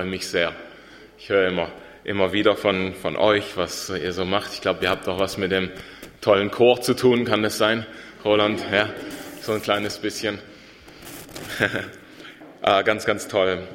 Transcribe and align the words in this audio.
freue 0.00 0.08
mich 0.08 0.28
sehr. 0.28 0.54
Ich 1.18 1.28
höre 1.28 1.48
immer, 1.48 1.68
immer 2.04 2.32
wieder 2.32 2.56
von, 2.56 2.94
von 2.94 3.16
euch, 3.16 3.58
was 3.58 3.90
ihr 3.90 4.14
so 4.14 4.24
macht. 4.24 4.54
Ich 4.54 4.62
glaube, 4.62 4.82
ihr 4.82 4.88
habt 4.88 5.06
auch 5.08 5.18
was 5.18 5.36
mit 5.36 5.52
dem 5.52 5.70
tollen 6.22 6.50
Chor 6.50 6.80
zu 6.80 6.94
tun, 6.94 7.26
kann 7.26 7.42
das 7.42 7.58
sein, 7.58 7.84
Roland? 8.24 8.64
Ja, 8.72 8.88
so 9.42 9.52
ein 9.52 9.60
kleines 9.60 9.98
bisschen. 9.98 10.38
ah, 12.62 12.80
ganz, 12.80 13.04
ganz 13.04 13.28
toll. 13.28 13.68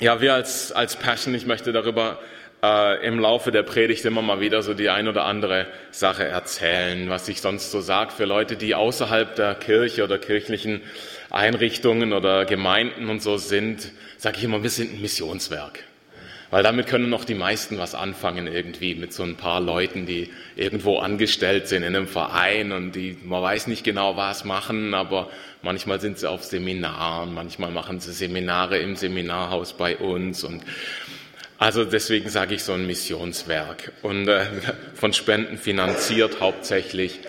Ja, 0.00 0.20
wir 0.20 0.34
als, 0.34 0.72
als 0.72 0.96
Passion, 0.96 1.36
ich 1.36 1.46
möchte 1.46 1.70
darüber 1.70 2.18
äh, 2.64 3.06
im 3.06 3.20
Laufe 3.20 3.52
der 3.52 3.62
Predigt 3.62 4.04
immer 4.04 4.22
mal 4.22 4.40
wieder 4.40 4.64
so 4.64 4.74
die 4.74 4.90
ein 4.90 5.06
oder 5.06 5.24
andere 5.24 5.68
Sache 5.92 6.24
erzählen, 6.24 7.08
was 7.08 7.28
ich 7.28 7.40
sonst 7.40 7.70
so 7.70 7.80
sage 7.80 8.10
für 8.10 8.24
Leute, 8.24 8.56
die 8.56 8.74
außerhalb 8.74 9.36
der 9.36 9.54
Kirche 9.54 10.02
oder 10.02 10.18
kirchlichen 10.18 10.82
Einrichtungen 11.30 12.12
oder 12.12 12.44
Gemeinden 12.44 13.08
und 13.08 13.22
so 13.22 13.38
sind, 13.38 13.90
sage 14.18 14.38
ich 14.38 14.44
immer, 14.44 14.62
wir 14.62 14.70
sind 14.70 14.94
ein 14.94 15.00
Missionswerk. 15.00 15.84
Weil 16.50 16.64
damit 16.64 16.88
können 16.88 17.08
noch 17.08 17.24
die 17.24 17.36
meisten 17.36 17.78
was 17.78 17.94
anfangen 17.94 18.48
irgendwie 18.48 18.96
mit 18.96 19.12
so 19.12 19.22
ein 19.22 19.36
paar 19.36 19.60
Leuten, 19.60 20.04
die 20.04 20.30
irgendwo 20.56 20.98
angestellt 20.98 21.68
sind 21.68 21.84
in 21.84 21.94
einem 21.94 22.08
Verein 22.08 22.72
und 22.72 22.96
die, 22.96 23.16
man 23.22 23.40
weiß 23.40 23.68
nicht 23.68 23.84
genau 23.84 24.16
was 24.16 24.44
machen, 24.44 24.92
aber 24.92 25.30
manchmal 25.62 26.00
sind 26.00 26.18
sie 26.18 26.28
auf 26.28 26.42
Seminaren, 26.42 27.32
manchmal 27.34 27.70
machen 27.70 28.00
sie 28.00 28.12
Seminare 28.12 28.78
im 28.78 28.96
Seminarhaus 28.96 29.74
bei 29.74 29.96
uns 29.96 30.42
und 30.42 30.64
also 31.58 31.84
deswegen 31.84 32.30
sage 32.30 32.56
ich 32.56 32.64
so 32.64 32.72
ein 32.72 32.86
Missionswerk 32.86 33.92
und 34.02 34.26
äh, 34.26 34.46
von 34.94 35.12
Spenden 35.12 35.56
finanziert 35.56 36.40
hauptsächlich 36.40 37.20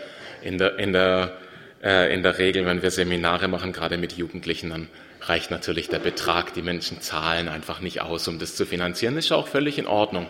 in 0.41 0.57
der, 0.57 0.79
in, 0.79 0.93
der, 0.93 1.37
äh, 1.84 2.13
in 2.13 2.23
der 2.23 2.38
Regel, 2.38 2.66
wenn 2.66 2.81
wir 2.81 2.91
Seminare 2.91 3.48
machen, 3.48 3.73
gerade 3.73 3.98
mit 3.98 4.13
Jugendlichen, 4.13 4.70
dann 4.70 4.88
reicht 5.21 5.52
natürlich 5.52 5.90
der 5.90 5.99
Betrag, 5.99 6.54
die 6.54 6.62
Menschen 6.62 7.02
zahlen, 7.02 7.48
einfach 7.48 7.80
nicht 7.80 8.02
aus, 8.02 8.27
um 8.27 8.40
das 8.40 8.55
zu 8.55 8.66
finanzieren. 8.66 9.16
Das 9.16 9.26
ist 9.26 9.31
auch 9.31 9.48
völlig 9.48 9.77
in 9.77 9.88
Ordnung. 9.88 10.27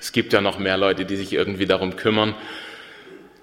Es 0.00 0.12
gibt 0.12 0.32
ja 0.32 0.40
noch 0.40 0.58
mehr 0.58 0.76
Leute, 0.76 1.04
die 1.04 1.16
sich 1.16 1.32
irgendwie 1.32 1.66
darum 1.66 1.96
kümmern, 1.96 2.34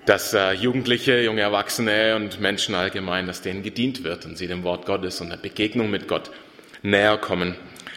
dass 0.06 0.34
äh, 0.34 0.52
Jugendliche, 0.54 1.22
junge 1.22 1.42
Erwachsene 1.42 2.16
und 2.16 2.40
Menschen 2.40 2.76
allgemein, 2.76 3.26
dass 3.26 3.42
denen 3.42 3.64
gedient 3.64 4.04
wird 4.04 4.26
und 4.26 4.38
sie 4.38 4.48
dem 4.48 4.64
Wort 4.64 4.86
Gottes 4.86 5.20
und 5.22 5.30
der 5.30 5.38
Begegnung 5.38 5.90
mit 5.90 6.08
Gott 6.08 6.30
näher 6.84 7.18
kommen. 7.18 7.56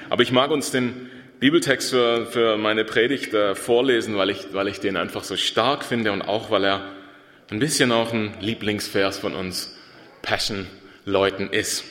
Aber 0.08 0.22
ich 0.22 0.32
mag 0.32 0.50
uns 0.50 0.70
den 0.70 1.10
Bibeltext 1.38 1.90
für, 1.90 2.26
für 2.26 2.56
meine 2.56 2.84
Predigt 2.84 3.34
äh, 3.34 3.54
vorlesen, 3.54 4.16
weil 4.16 4.30
ich, 4.30 4.46
weil 4.52 4.68
ich 4.68 4.80
den 4.80 4.96
einfach 4.96 5.22
so 5.22 5.36
stark 5.36 5.84
finde 5.84 6.12
und 6.12 6.22
auch, 6.22 6.50
weil 6.50 6.64
er 6.64 6.97
ein 7.50 7.58
bisschen 7.58 7.92
auch 7.92 8.12
ein 8.12 8.38
Lieblingsvers 8.40 9.18
von 9.18 9.34
uns 9.34 9.74
Passion-Leuten 10.22 11.50
ist. 11.50 11.84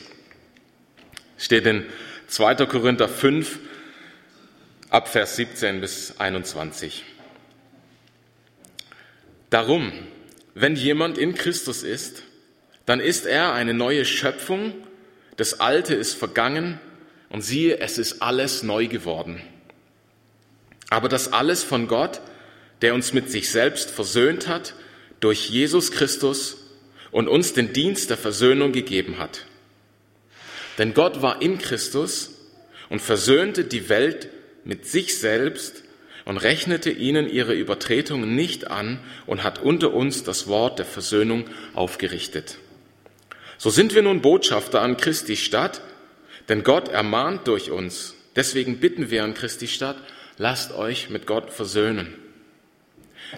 Steht 1.36 1.66
in 1.66 1.86
2. 2.28 2.66
Korinther 2.66 3.08
5 3.08 3.58
ab 4.90 5.08
Vers 5.08 5.36
17 5.36 5.80
bis 5.80 6.18
21. 6.18 7.04
Darum, 9.50 9.92
wenn 10.54 10.76
jemand 10.76 11.18
in 11.18 11.34
Christus 11.34 11.82
ist, 11.82 12.22
dann 12.86 13.00
ist 13.00 13.26
er 13.26 13.52
eine 13.52 13.74
neue 13.74 14.04
Schöpfung, 14.04 14.72
das 15.36 15.60
Alte 15.60 15.94
ist 15.94 16.14
vergangen, 16.14 16.80
und 17.30 17.42
siehe, 17.42 17.78
es 17.78 17.98
ist 17.98 18.22
alles 18.22 18.62
neu 18.62 18.86
geworden. 18.86 19.42
Aber 20.88 21.08
das 21.08 21.32
alles 21.32 21.62
von 21.62 21.88
Gott, 21.88 22.20
der 22.80 22.94
uns 22.94 23.12
mit 23.12 23.30
sich 23.30 23.50
selbst 23.50 23.90
versöhnt 23.90 24.48
hat, 24.48 24.74
durch 25.20 25.48
Jesus 25.50 25.90
Christus 25.90 26.56
und 27.10 27.28
uns 27.28 27.52
den 27.52 27.72
Dienst 27.72 28.10
der 28.10 28.16
Versöhnung 28.16 28.72
gegeben 28.72 29.18
hat. 29.18 29.46
Denn 30.78 30.94
Gott 30.94 31.22
war 31.22 31.42
in 31.42 31.58
Christus 31.58 32.36
und 32.88 33.00
versöhnte 33.00 33.64
die 33.64 33.88
Welt 33.88 34.28
mit 34.64 34.86
sich 34.86 35.18
selbst 35.18 35.82
und 36.24 36.36
rechnete 36.36 36.90
ihnen 36.90 37.28
ihre 37.28 37.54
Übertretungen 37.54 38.34
nicht 38.34 38.70
an 38.70 39.00
und 39.26 39.42
hat 39.42 39.62
unter 39.62 39.94
uns 39.94 40.24
das 40.24 40.46
Wort 40.46 40.78
der 40.78 40.86
Versöhnung 40.86 41.46
aufgerichtet. 41.74 42.58
So 43.56 43.70
sind 43.70 43.94
wir 43.94 44.02
nun 44.02 44.20
Botschafter 44.20 44.82
an 44.82 44.96
Christi 44.96 45.36
Stadt, 45.36 45.80
denn 46.48 46.62
Gott 46.62 46.88
ermahnt 46.88 47.48
durch 47.48 47.70
uns. 47.70 48.14
Deswegen 48.36 48.78
bitten 48.78 49.10
wir 49.10 49.24
an 49.24 49.34
Christi 49.34 49.66
Stadt, 49.66 49.96
lasst 50.36 50.72
euch 50.72 51.10
mit 51.10 51.26
Gott 51.26 51.50
versöhnen. 51.50 52.14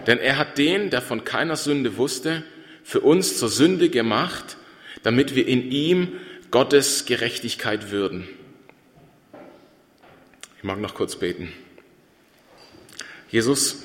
Denn 0.07 0.19
er 0.19 0.37
hat 0.37 0.57
den, 0.57 0.89
der 0.89 1.01
von 1.01 1.23
keiner 1.23 1.55
Sünde 1.55 1.97
wusste, 1.97 2.43
für 2.83 3.01
uns 3.01 3.37
zur 3.37 3.49
Sünde 3.49 3.89
gemacht, 3.89 4.57
damit 5.03 5.35
wir 5.35 5.47
in 5.47 5.71
ihm 5.71 6.13
Gottes 6.49 7.05
Gerechtigkeit 7.05 7.91
würden. 7.91 8.27
Ich 10.57 10.63
mag 10.63 10.79
noch 10.79 10.93
kurz 10.93 11.15
beten. 11.15 11.51
Jesus, 13.29 13.83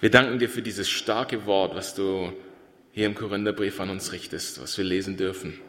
wir 0.00 0.10
danken 0.10 0.38
dir 0.38 0.48
für 0.48 0.62
dieses 0.62 0.88
starke 0.88 1.46
Wort, 1.46 1.74
was 1.74 1.94
du 1.94 2.32
hier 2.92 3.06
im 3.06 3.14
Korintherbrief 3.14 3.80
an 3.80 3.90
uns 3.90 4.12
richtest, 4.12 4.60
was 4.62 4.78
wir 4.78 4.84
lesen 4.84 5.16
dürfen. 5.16 5.60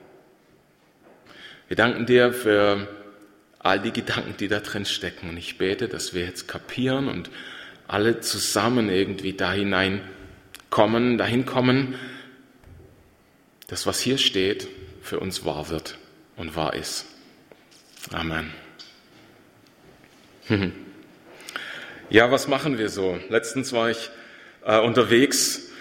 Wir 1.67 1.75
danken 1.75 2.05
dir 2.05 2.31
für 2.31 2.87
all 3.59 3.79
die 3.79 3.91
Gedanken, 3.91 4.35
die 4.37 4.47
da 4.47 4.59
drin 4.59 4.85
stecken. 4.85 5.29
Und 5.29 5.37
ich 5.37 5.57
bete, 5.57 5.87
dass 5.87 6.13
wir 6.13 6.23
jetzt 6.23 6.47
kapieren 6.47 7.07
und 7.07 7.31
alle 7.87 8.19
zusammen 8.19 8.89
irgendwie 8.89 9.33
da 9.33 9.51
hinein 9.53 10.01
kommen, 10.69 11.17
dahin 11.17 11.45
kommen, 11.45 11.95
dass 13.67 13.85
was 13.85 13.99
hier 13.99 14.17
steht, 14.17 14.67
für 15.01 15.19
uns 15.19 15.45
wahr 15.45 15.69
wird 15.69 15.97
und 16.35 16.55
wahr 16.55 16.73
ist. 16.73 17.05
Amen. 18.11 18.51
Ja, 22.11 22.29
was 22.29 22.47
machen 22.47 22.77
wir 22.77 22.89
so? 22.89 23.19
Letztens 23.29 23.73
war 23.73 23.89
ich 23.89 24.11
äh, 24.63 24.79
unterwegs 24.79 25.71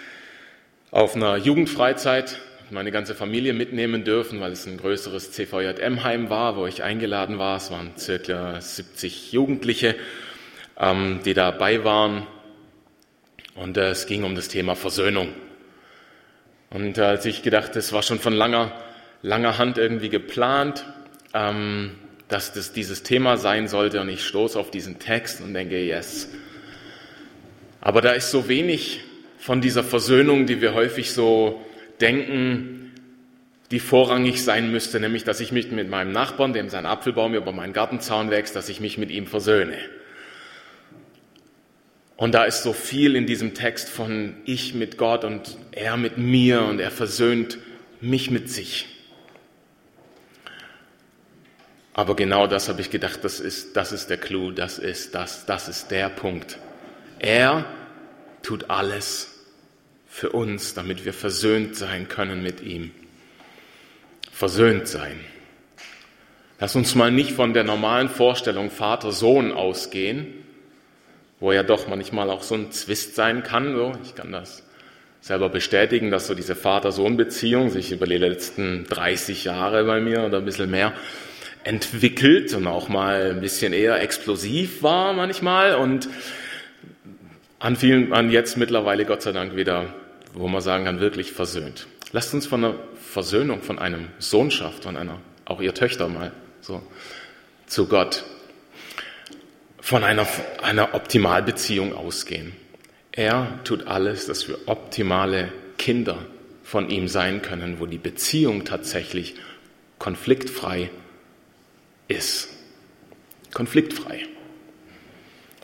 auf 0.90 1.14
einer 1.14 1.36
Jugendfreizeit 1.36 2.40
meine 2.70 2.90
ganze 2.90 3.14
Familie 3.14 3.52
mitnehmen 3.52 4.04
dürfen, 4.04 4.40
weil 4.40 4.52
es 4.52 4.66
ein 4.66 4.78
größeres 4.78 5.32
CVJM-Heim 5.32 6.30
war, 6.30 6.56
wo 6.56 6.66
ich 6.66 6.82
eingeladen 6.82 7.38
war. 7.38 7.58
Es 7.58 7.70
waren 7.70 7.92
circa 7.98 8.58
70 8.58 9.32
Jugendliche, 9.32 9.96
ähm, 10.78 11.20
die 11.24 11.34
dabei 11.34 11.84
waren. 11.84 12.26
Und 13.54 13.76
äh, 13.76 13.90
es 13.90 14.06
ging 14.06 14.24
um 14.24 14.34
das 14.34 14.48
Thema 14.48 14.74
Versöhnung. 14.74 15.28
Und 16.70 16.98
äh, 16.98 17.02
als 17.02 17.24
ich 17.24 17.42
gedacht, 17.42 17.76
es 17.76 17.92
war 17.92 18.02
schon 18.02 18.18
von 18.18 18.32
langer, 18.32 18.72
langer 19.22 19.58
Hand 19.58 19.78
irgendwie 19.78 20.08
geplant, 20.08 20.84
ähm, 21.32 21.92
dass 22.28 22.52
das 22.52 22.72
dieses 22.72 23.02
Thema 23.02 23.36
sein 23.36 23.68
sollte. 23.68 24.00
Und 24.00 24.08
ich 24.08 24.24
stoße 24.24 24.58
auf 24.58 24.70
diesen 24.70 24.98
Text 24.98 25.40
und 25.40 25.54
denke, 25.54 25.80
yes. 25.80 26.28
Aber 27.80 28.00
da 28.00 28.12
ist 28.12 28.30
so 28.30 28.48
wenig 28.48 29.00
von 29.38 29.60
dieser 29.60 29.84
Versöhnung, 29.84 30.46
die 30.46 30.60
wir 30.60 30.74
häufig 30.74 31.12
so 31.12 31.62
denken, 32.00 32.92
die 33.70 33.80
vorrangig 33.80 34.42
sein 34.42 34.70
müsste, 34.70 35.00
nämlich 35.00 35.24
dass 35.24 35.40
ich 35.40 35.52
mich 35.52 35.70
mit 35.70 35.88
meinem 35.88 36.12
Nachbarn, 36.12 36.52
dem 36.52 36.68
sein 36.68 36.86
Apfelbaum 36.86 37.34
über 37.34 37.52
meinen 37.52 37.72
Gartenzaun 37.72 38.30
wächst, 38.30 38.56
dass 38.56 38.68
ich 38.68 38.80
mich 38.80 38.98
mit 38.98 39.10
ihm 39.10 39.26
versöhne. 39.26 39.76
Und 42.16 42.34
da 42.34 42.44
ist 42.44 42.62
so 42.62 42.72
viel 42.72 43.16
in 43.16 43.26
diesem 43.26 43.54
Text 43.54 43.88
von 43.88 44.36
ich 44.44 44.74
mit 44.74 44.98
Gott 44.98 45.24
und 45.24 45.58
er 45.72 45.96
mit 45.96 46.16
mir 46.16 46.62
und 46.62 46.78
er 46.78 46.90
versöhnt 46.90 47.58
mich 48.00 48.30
mit 48.30 48.48
sich. 48.48 48.86
Aber 51.92 52.16
genau 52.16 52.46
das 52.46 52.68
habe 52.68 52.80
ich 52.80 52.90
gedacht, 52.90 53.20
das 53.22 53.40
ist, 53.40 53.76
das 53.76 53.92
ist 53.92 54.10
der 54.10 54.18
Clou, 54.18 54.50
das 54.50 54.78
ist, 54.78 55.14
das, 55.14 55.46
das 55.46 55.68
ist 55.68 55.90
der 55.90 56.08
Punkt. 56.08 56.58
Er 57.18 57.66
tut 58.42 58.68
alles 58.70 59.46
für 60.08 60.30
uns, 60.30 60.74
damit 60.74 61.04
wir 61.04 61.12
versöhnt 61.12 61.76
sein 61.76 62.08
können 62.08 62.42
mit 62.42 62.60
ihm. 62.60 62.92
Versöhnt 64.30 64.86
sein. 64.86 65.18
Lass 66.60 66.76
uns 66.76 66.94
mal 66.94 67.10
nicht 67.10 67.32
von 67.32 67.54
der 67.54 67.64
normalen 67.64 68.08
Vorstellung 68.08 68.70
Vater-Sohn 68.70 69.52
ausgehen, 69.52 70.43
wo 71.44 71.52
ja 71.52 71.62
doch 71.62 71.86
manchmal 71.88 72.30
auch 72.30 72.42
so 72.42 72.54
ein 72.54 72.72
Zwist 72.72 73.14
sein 73.14 73.42
kann. 73.42 73.76
So. 73.76 73.92
Ich 74.02 74.14
kann 74.14 74.32
das 74.32 74.64
selber 75.20 75.48
bestätigen, 75.48 76.10
dass 76.10 76.26
so 76.26 76.34
diese 76.34 76.54
Vater-Sohn-Beziehung 76.54 77.70
sich 77.70 77.92
über 77.92 78.06
die 78.06 78.18
letzten 78.18 78.84
30 78.84 79.44
Jahre 79.44 79.84
bei 79.84 80.00
mir 80.00 80.24
oder 80.24 80.38
ein 80.38 80.44
bisschen 80.44 80.70
mehr 80.70 80.92
entwickelt 81.62 82.52
und 82.54 82.66
auch 82.66 82.88
mal 82.88 83.30
ein 83.30 83.40
bisschen 83.40 83.72
eher 83.72 84.02
explosiv 84.02 84.82
war 84.82 85.12
manchmal 85.12 85.76
und 85.76 86.08
an 87.58 87.76
vielen, 87.76 88.12
an 88.12 88.30
jetzt 88.30 88.56
mittlerweile 88.56 89.04
Gott 89.06 89.22
sei 89.22 89.32
Dank 89.32 89.56
wieder 89.56 89.94
wo 90.34 90.48
man 90.48 90.60
sagen 90.60 90.84
kann, 90.84 91.00
wirklich 91.00 91.32
versöhnt. 91.32 91.86
Lasst 92.12 92.34
uns 92.34 92.46
von 92.46 92.64
einer 92.64 92.74
Versöhnung, 92.96 93.62
von 93.62 93.78
einem 93.78 94.08
Sohnschaft, 94.18 94.84
von 94.84 94.96
einer, 94.96 95.20
auch 95.44 95.60
ihr 95.60 95.74
Töchter 95.74 96.08
mal 96.08 96.32
so, 96.60 96.82
zu 97.66 97.86
Gott, 97.86 98.24
von 99.84 100.02
einer, 100.02 100.26
einer 100.62 100.94
Optimalbeziehung 100.94 101.92
ausgehen. 101.92 102.56
Er 103.12 103.60
tut 103.64 103.86
alles, 103.86 104.26
dass 104.26 104.48
wir 104.48 104.56
optimale 104.64 105.52
Kinder 105.76 106.24
von 106.62 106.88
ihm 106.88 107.06
sein 107.06 107.42
können, 107.42 107.80
wo 107.80 107.84
die 107.84 107.98
Beziehung 107.98 108.64
tatsächlich 108.64 109.34
konfliktfrei 109.98 110.90
ist. 112.08 112.48
konfliktfrei, 113.52 114.26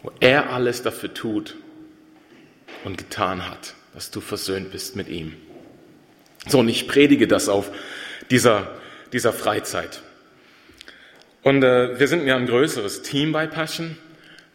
wo 0.02 0.12
er 0.20 0.52
alles 0.52 0.82
dafür 0.82 1.14
tut 1.14 1.56
und 2.84 2.98
getan 2.98 3.48
hat, 3.48 3.74
dass 3.94 4.10
du 4.10 4.20
versöhnt 4.20 4.70
bist 4.70 4.96
mit 4.96 5.08
ihm. 5.08 5.34
So, 6.46 6.58
und 6.58 6.68
ich 6.68 6.86
predige 6.86 7.26
das 7.26 7.48
auf 7.48 7.70
dieser, 8.30 8.78
dieser 9.14 9.32
Freizeit. 9.32 10.02
Und 11.42 11.64
äh, 11.64 11.98
wir 11.98 12.06
sind 12.06 12.26
ja 12.26 12.36
ein 12.36 12.46
größeres 12.46 13.00
Team 13.00 13.32
bei 13.32 13.46
Passion. 13.46 13.96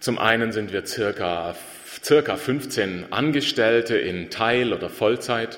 Zum 0.05 0.19
einen 0.19 0.51
sind 0.51 0.71
wir 0.71 0.85
circa, 0.85 1.55
circa 2.03 2.35
15 2.35 3.11
Angestellte 3.11 3.97
in 3.97 4.29
Teil- 4.29 4.71
oder 4.71 4.87
Vollzeit. 4.87 5.57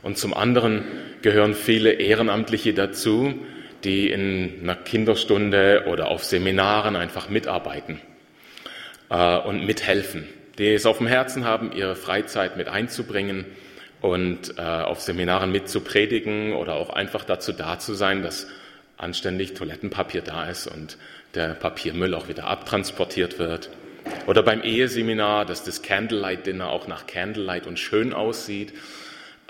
Und 0.00 0.16
zum 0.16 0.32
anderen 0.32 0.84
gehören 1.22 1.54
viele 1.54 1.94
Ehrenamtliche 1.94 2.72
dazu, 2.72 3.34
die 3.82 4.08
in 4.08 4.60
einer 4.62 4.76
Kinderstunde 4.76 5.86
oder 5.88 6.06
auf 6.06 6.22
Seminaren 6.22 6.94
einfach 6.94 7.30
mitarbeiten 7.30 8.00
äh, 9.08 9.38
und 9.38 9.66
mithelfen, 9.66 10.28
die 10.58 10.72
es 10.72 10.86
auf 10.86 10.98
dem 10.98 11.08
Herzen 11.08 11.44
haben, 11.44 11.72
ihre 11.72 11.96
Freizeit 11.96 12.56
mit 12.56 12.68
einzubringen 12.68 13.44
und 14.00 14.56
äh, 14.56 14.60
auf 14.62 15.00
Seminaren 15.00 15.50
mitzupredigen 15.50 16.52
oder 16.52 16.74
auch 16.74 16.90
einfach 16.90 17.24
dazu 17.24 17.50
da 17.50 17.80
zu 17.80 17.94
sein, 17.94 18.22
dass 18.22 18.46
anständig 18.98 19.54
Toilettenpapier 19.54 20.22
da 20.22 20.44
ist 20.44 20.68
und 20.68 20.96
der 21.34 21.54
Papiermüll 21.54 22.14
auch 22.14 22.28
wieder 22.28 22.44
abtransportiert 22.44 23.40
wird. 23.40 23.70
Oder 24.30 24.44
beim 24.44 24.62
Eheseminar, 24.62 25.44
dass 25.44 25.64
das 25.64 25.82
Candlelight 25.82 26.46
Dinner 26.46 26.68
auch 26.68 26.86
nach 26.86 27.08
Candlelight 27.08 27.66
und 27.66 27.80
schön 27.80 28.12
aussieht. 28.12 28.72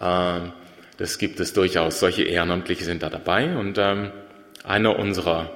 Ähm, 0.00 0.54
das 0.96 1.18
gibt 1.18 1.38
es 1.38 1.52
durchaus. 1.52 2.00
Solche 2.00 2.22
Ehrenamtliche 2.22 2.84
sind 2.84 3.02
da 3.02 3.10
dabei. 3.10 3.58
Und 3.58 3.76
ähm, 3.76 4.10
einer 4.64 4.98
unserer 4.98 5.50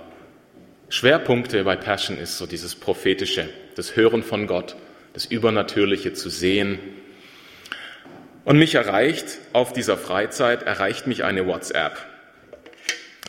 Schwerpunkte 0.90 1.64
bei 1.64 1.74
Passion 1.74 2.18
ist 2.18 2.36
so 2.36 2.44
dieses 2.44 2.74
prophetische, 2.74 3.48
das 3.76 3.96
Hören 3.96 4.22
von 4.22 4.46
Gott, 4.46 4.76
das 5.14 5.24
Übernatürliche 5.24 6.12
zu 6.12 6.28
sehen. 6.28 6.78
Und 8.44 8.58
mich 8.58 8.74
erreicht 8.74 9.38
auf 9.54 9.72
dieser 9.72 9.96
Freizeit, 9.96 10.64
erreicht 10.64 11.06
mich 11.06 11.24
eine 11.24 11.46
WhatsApp. 11.46 11.96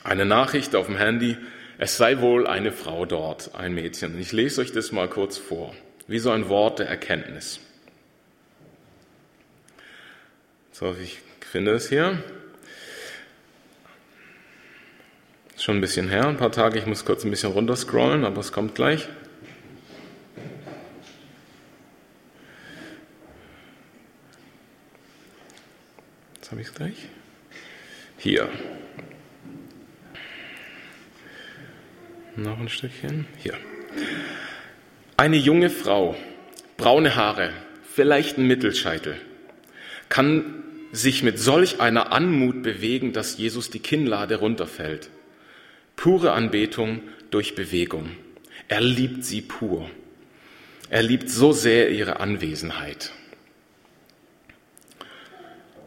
Eine 0.04 0.26
Nachricht 0.26 0.76
auf 0.76 0.88
dem 0.88 0.98
Handy, 0.98 1.38
es 1.78 1.98
sei 1.98 2.20
wohl 2.20 2.48
eine 2.48 2.72
Frau 2.72 3.06
dort, 3.06 3.52
ein 3.54 3.74
Mädchen. 3.74 4.20
Ich 4.20 4.32
lese 4.32 4.62
euch 4.62 4.72
das 4.72 4.92
mal 4.92 5.10
kurz 5.10 5.38
vor, 5.38 5.74
wie 6.08 6.20
so 6.20 6.32
ein 6.32 6.50
Wort 6.50 6.80
der 6.80 6.88
Erkenntnis. 6.88 7.60
So, 10.72 10.96
ich 11.02 11.20
finde 11.40 11.72
es 11.72 11.90
hier. 11.90 12.24
Ist 15.56 15.64
schon 15.64 15.78
ein 15.78 15.82
bisschen 15.82 16.10
her, 16.10 16.28
ein 16.28 16.38
paar 16.38 16.52
Tage. 16.52 16.78
Ich 16.78 16.86
muss 16.86 17.06
kurz 17.06 17.24
ein 17.24 17.32
bisschen 17.32 17.52
runterscrollen, 17.54 18.26
aber 18.26 18.42
es 18.42 18.52
kommt 18.52 18.76
gleich. 18.76 19.08
Jetzt 26.36 26.52
habe 26.52 26.62
ich 26.62 26.68
es 26.68 26.74
gleich. 26.74 27.08
Hier. 28.18 28.50
Noch 32.36 32.60
ein 32.60 32.68
Stückchen. 32.68 33.28
Hier. 33.38 33.58
Eine 35.18 35.38
junge 35.38 35.70
Frau, 35.70 36.14
braune 36.76 37.16
Haare, 37.16 37.52
vielleicht 37.90 38.38
ein 38.38 38.48
Mittelscheitel, 38.48 39.16
kann 40.10 40.64
sich 40.92 41.24
mit 41.24 41.40
solch 41.40 41.80
einer 41.80 42.12
Anmut 42.12 42.64
bewegen, 42.64 43.14
dass 43.14 43.38
Jesus 43.38 43.70
die 43.70 43.80
Kinnlade 43.80 44.36
runterfällt. 44.36 45.10
Pure 45.96 46.34
Anbetung 46.34 47.00
durch 47.32 47.56
Bewegung. 47.56 48.12
Er 48.68 48.82
liebt 48.82 49.24
sie 49.24 49.42
pur. 49.42 49.90
Er 50.90 51.02
liebt 51.02 51.30
so 51.30 51.54
sehr 51.54 51.92
ihre 51.92 52.20
Anwesenheit. 52.20 53.14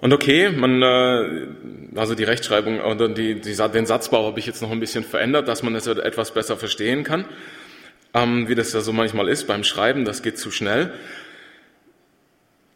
Und 0.00 0.14
okay, 0.14 0.48
man, 0.48 0.80
äh, 0.80 1.48
also 1.96 2.14
die 2.14 2.24
Rechtschreibung 2.24 2.80
oder 2.80 3.08
die, 3.10 3.40
die, 3.40 3.54
den 3.54 3.86
Satzbau 3.86 4.26
habe 4.26 4.38
ich 4.40 4.46
jetzt 4.46 4.62
noch 4.62 4.70
ein 4.70 4.80
bisschen 4.80 5.04
verändert, 5.04 5.48
dass 5.48 5.62
man 5.62 5.74
es 5.74 5.86
etwas 5.86 6.32
besser 6.32 6.56
verstehen 6.56 7.04
kann, 7.04 7.26
ähm, 8.22 8.48
wie 8.48 8.54
das 8.54 8.72
ja 8.72 8.80
so 8.80 8.92
manchmal 8.92 9.28
ist 9.28 9.46
beim 9.46 9.64
Schreiben, 9.64 10.04
das 10.04 10.22
geht 10.22 10.38
zu 10.38 10.50
schnell. 10.50 10.92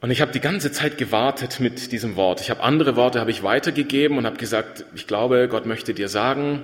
Und 0.00 0.10
ich 0.10 0.20
habe 0.20 0.32
die 0.32 0.40
ganze 0.40 0.72
Zeit 0.72 0.98
gewartet 0.98 1.60
mit 1.60 1.92
diesem 1.92 2.16
Wort. 2.16 2.40
Ich 2.40 2.50
habe 2.50 2.62
andere 2.62 2.96
Worte 2.96 3.20
habe 3.20 3.30
ich 3.30 3.44
weitergegeben 3.44 4.18
und 4.18 4.26
habe 4.26 4.36
gesagt, 4.36 4.84
ich 4.94 5.06
glaube, 5.06 5.46
Gott 5.48 5.64
möchte 5.64 5.94
dir 5.94 6.08
sagen, 6.08 6.62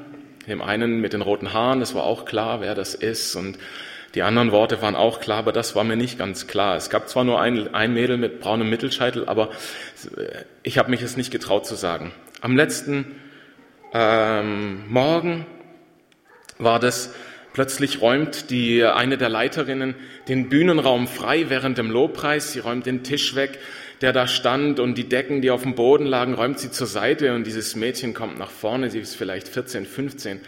dem 0.49 0.61
einen 0.61 1.01
mit 1.01 1.13
den 1.13 1.23
roten 1.23 1.53
Haaren, 1.53 1.79
das 1.79 1.95
war 1.95 2.03
auch 2.03 2.25
klar, 2.25 2.61
wer 2.61 2.75
das 2.75 2.95
ist 2.95 3.37
und 3.37 3.59
die 4.15 4.23
anderen 4.23 4.53
Worte 4.53 4.81
waren 4.81 4.97
auch 4.97 5.21
klar, 5.21 5.39
aber 5.39 5.53
das 5.53 5.77
war 5.77 5.85
mir 5.85 5.97
nicht 5.97 6.19
ganz 6.19 6.47
klar. 6.47 6.77
Es 6.77 6.89
gab 6.89 7.09
zwar 7.09 7.25
nur 7.25 7.41
ein, 7.41 7.75
ein 7.75 7.93
Mädel 7.93 8.17
mit 8.17 8.41
braunem 8.41 8.71
Mittelscheitel, 8.71 9.29
aber 9.29 9.51
ich 10.63 10.79
habe 10.79 10.91
mich 10.91 11.03
es 11.03 11.17
nicht 11.17 11.31
getraut 11.31 11.67
zu 11.67 11.75
sagen. 11.75 12.13
Am 12.41 12.57
letzten 12.57 13.21
ähm, 13.93 14.85
Morgen 14.89 15.47
war 16.59 16.81
das 16.81 17.15
Plötzlich 17.53 18.01
räumt 18.01 18.51
die, 18.51 18.85
eine 18.85 19.19
der 19.19 19.29
Leiterinnen 19.29 19.95
den 20.29 20.49
Bühnenraum 20.49 21.09
frei 21.09 21.47
während 21.49 21.79
dem 21.79 21.91
Lobpreis. 21.91 22.53
Sie 22.53 22.61
räumt 22.61 22.87
den 22.87 23.03
Tisch 23.03 23.35
weg, 23.35 23.59
der 24.01 24.13
da 24.13 24.29
stand 24.29 24.81
und 24.81 24.97
die 24.97 25.09
Decken, 25.09 25.43
die 25.43 25.51
auf 25.51 25.63
dem 25.63 25.75
Boden 25.75 26.07
lagen, 26.07 26.35
räumt 26.35 26.59
sie 26.61 26.71
zur 26.71 26.87
Seite 26.87 27.35
und 27.35 27.45
dieses 27.45 27.75
Mädchen 27.75 28.15
kommt 28.15 28.39
nach 28.39 28.51
vorne. 28.51 28.91
Sie 28.91 29.01
ist 29.01 29.17
vielleicht 29.17 29.49
14, 29.49 29.87
15, 29.87 30.41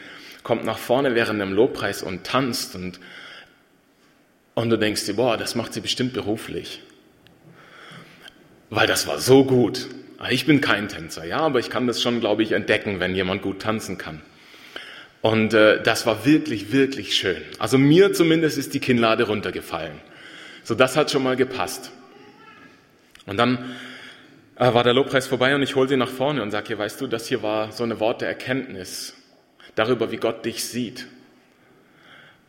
kommt 0.42 0.64
nach 0.64 0.78
vorne 0.78 1.14
während 1.14 1.40
dem 1.40 1.52
Lobpreis 1.52 2.02
und 2.02 2.24
tanzt 2.24 2.76
und, 2.76 3.00
und 4.54 4.70
du 4.70 4.76
denkst 4.76 5.06
dir, 5.06 5.14
boah, 5.14 5.36
das 5.36 5.54
macht 5.54 5.72
sie 5.72 5.80
bestimmt 5.80 6.12
beruflich. 6.12 6.82
Weil 8.68 8.86
das 8.86 9.06
war 9.08 9.18
so 9.18 9.44
gut. 9.44 9.88
Ich 10.30 10.46
bin 10.46 10.60
kein 10.60 10.88
Tänzer, 10.88 11.24
ja, 11.24 11.38
aber 11.38 11.58
ich 11.58 11.70
kann 11.70 11.86
das 11.86 12.02
schon, 12.02 12.20
glaube 12.20 12.42
ich, 12.42 12.52
entdecken, 12.52 13.00
wenn 13.00 13.14
jemand 13.14 13.42
gut 13.42 13.60
tanzen 13.60 13.98
kann. 13.98 14.22
Und 15.22 15.52
äh, 15.52 15.82
das 15.82 16.06
war 16.06 16.24
wirklich, 16.24 16.72
wirklich 16.72 17.14
schön. 17.14 17.42
Also 17.58 17.76
mir 17.76 18.12
zumindest 18.12 18.56
ist 18.56 18.72
die 18.72 18.80
Kinnlade 18.80 19.24
runtergefallen. 19.24 20.00
So, 20.64 20.74
das 20.74 20.96
hat 20.96 21.10
schon 21.10 21.22
mal 21.22 21.36
gepasst. 21.36 21.90
Und 23.26 23.36
dann 23.36 23.76
äh, 24.56 24.72
war 24.72 24.82
der 24.82 24.94
Lobpreis 24.94 25.26
vorbei 25.26 25.54
und 25.54 25.62
ich 25.62 25.74
hole 25.74 25.88
sie 25.88 25.96
nach 25.96 26.08
vorne 26.08 26.42
und 26.42 26.52
ihr, 26.52 26.78
weißt 26.78 27.00
du, 27.00 27.06
das 27.06 27.26
hier 27.26 27.42
war 27.42 27.72
so 27.72 27.84
eine 27.84 28.00
Wort 28.00 28.22
der 28.22 28.28
Erkenntnis 28.28 29.14
darüber, 29.74 30.10
wie 30.10 30.16
Gott 30.16 30.44
dich 30.44 30.64
sieht. 30.64 31.06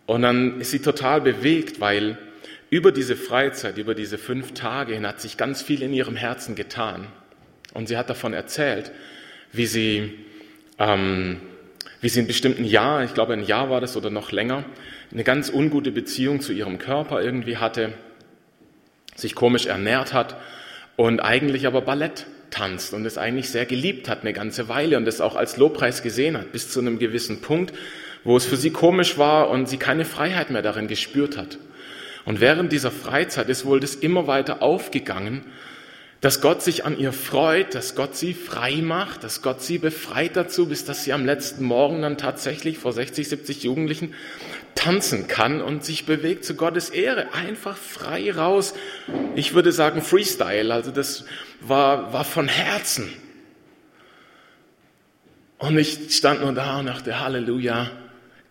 Und 0.05 0.23
dann 0.23 0.59
ist 0.59 0.71
sie 0.71 0.79
total 0.79 1.21
bewegt, 1.21 1.79
weil 1.79 2.17
über 2.69 2.91
diese 2.91 3.15
Freizeit, 3.15 3.77
über 3.77 3.95
diese 3.95 4.17
fünf 4.17 4.53
Tage 4.53 4.93
hin 4.93 5.05
hat 5.05 5.19
sich 5.19 5.35
ganz 5.35 5.61
viel 5.61 5.81
in 5.81 5.93
ihrem 5.93 6.15
Herzen 6.15 6.55
getan. 6.55 7.07
Und 7.73 7.87
sie 7.87 7.97
hat 7.97 8.09
davon 8.09 8.33
erzählt, 8.33 8.91
wie 9.51 9.65
sie 9.65 10.19
ähm, 10.79 11.41
wie 12.01 12.09
sie 12.09 12.19
in 12.19 12.27
bestimmten 12.27 12.65
Jahr, 12.65 13.03
ich 13.03 13.13
glaube 13.13 13.33
ein 13.33 13.43
Jahr 13.43 13.69
war 13.69 13.79
das 13.79 13.95
oder 13.95 14.09
noch 14.09 14.31
länger, 14.31 14.65
eine 15.11 15.23
ganz 15.23 15.49
ungute 15.49 15.91
Beziehung 15.91 16.41
zu 16.41 16.51
ihrem 16.51 16.79
Körper 16.79 17.21
irgendwie 17.21 17.57
hatte, 17.57 17.93
sich 19.15 19.35
komisch 19.35 19.67
ernährt 19.67 20.13
hat 20.13 20.35
und 20.95 21.19
eigentlich 21.19 21.67
aber 21.67 21.81
Ballett 21.81 22.25
tanzt 22.49 22.93
und 22.93 23.05
es 23.05 23.17
eigentlich 23.17 23.49
sehr 23.49 23.65
geliebt 23.65 24.09
hat 24.09 24.21
eine 24.21 24.33
ganze 24.33 24.67
Weile 24.67 24.97
und 24.97 25.07
es 25.07 25.21
auch 25.21 25.35
als 25.35 25.57
Lobpreis 25.57 26.01
gesehen 26.01 26.37
hat, 26.37 26.51
bis 26.51 26.69
zu 26.69 26.79
einem 26.79 26.99
gewissen 26.99 27.41
Punkt, 27.41 27.73
wo 28.23 28.35
es 28.35 28.45
für 28.45 28.57
sie 28.57 28.71
komisch 28.71 29.17
war 29.17 29.49
und 29.49 29.69
sie 29.69 29.77
keine 29.77 30.05
Freiheit 30.05 30.49
mehr 30.49 30.61
darin 30.61 30.87
gespürt 30.87 31.37
hat. 31.37 31.59
Und 32.25 32.39
während 32.39 32.71
dieser 32.71 32.91
Freizeit 32.91 33.49
ist 33.49 33.65
wohl 33.65 33.79
das 33.79 33.95
immer 33.95 34.27
weiter 34.27 34.61
aufgegangen 34.61 35.45
dass 36.21 36.39
Gott 36.39 36.61
sich 36.61 36.85
an 36.85 36.99
ihr 36.99 37.13
freut, 37.13 37.73
dass 37.73 37.95
Gott 37.95 38.15
sie 38.15 38.35
frei 38.35 38.75
macht, 38.75 39.23
dass 39.23 39.41
Gott 39.41 39.63
sie 39.63 39.79
befreit 39.79 40.35
dazu, 40.35 40.67
bis 40.67 40.85
dass 40.85 41.03
sie 41.03 41.13
am 41.13 41.25
letzten 41.25 41.65
Morgen 41.65 42.03
dann 42.03 42.17
tatsächlich 42.17 42.77
vor 42.77 42.93
60, 42.93 43.27
70 43.27 43.63
Jugendlichen 43.63 44.13
tanzen 44.75 45.27
kann 45.27 45.61
und 45.61 45.83
sich 45.83 46.05
bewegt 46.05 46.45
zu 46.45 46.55
Gottes 46.55 46.91
Ehre. 46.91 47.33
Einfach 47.33 47.75
frei 47.75 48.31
raus. 48.31 48.75
Ich 49.35 49.55
würde 49.55 49.71
sagen 49.71 50.03
Freestyle. 50.03 50.71
Also 50.71 50.91
das 50.91 51.25
war, 51.59 52.13
war 52.13 52.23
von 52.23 52.47
Herzen. 52.47 53.11
Und 55.57 55.77
ich 55.79 56.15
stand 56.15 56.41
nur 56.41 56.53
da 56.53 56.79
und 56.79 56.85
dachte, 56.85 57.19
Halleluja. 57.19 57.89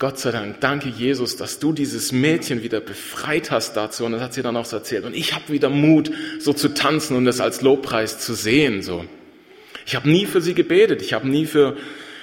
Gott 0.00 0.18
sei 0.18 0.30
Dank, 0.30 0.62
danke 0.62 0.88
Jesus, 0.88 1.36
dass 1.36 1.58
du 1.58 1.74
dieses 1.74 2.10
Mädchen 2.10 2.62
wieder 2.62 2.80
befreit 2.80 3.50
hast 3.50 3.76
dazu. 3.76 4.06
Und 4.06 4.12
das 4.12 4.22
hat 4.22 4.32
sie 4.32 4.40
dann 4.40 4.56
auch 4.56 4.64
so 4.64 4.78
erzählt. 4.78 5.04
Und 5.04 5.14
ich 5.14 5.34
habe 5.34 5.50
wieder 5.50 5.68
Mut, 5.68 6.10
so 6.38 6.54
zu 6.54 6.72
tanzen 6.72 7.18
und 7.18 7.26
das 7.26 7.38
als 7.38 7.60
Lobpreis 7.60 8.18
zu 8.18 8.32
sehen. 8.32 8.80
So, 8.80 9.04
ich 9.84 9.94
habe 9.94 10.08
nie 10.08 10.24
für 10.24 10.40
sie 10.40 10.54
gebetet. 10.54 11.02
Ich 11.02 11.12
habe 11.12 11.28
nie 11.28 11.44
für 11.44 11.76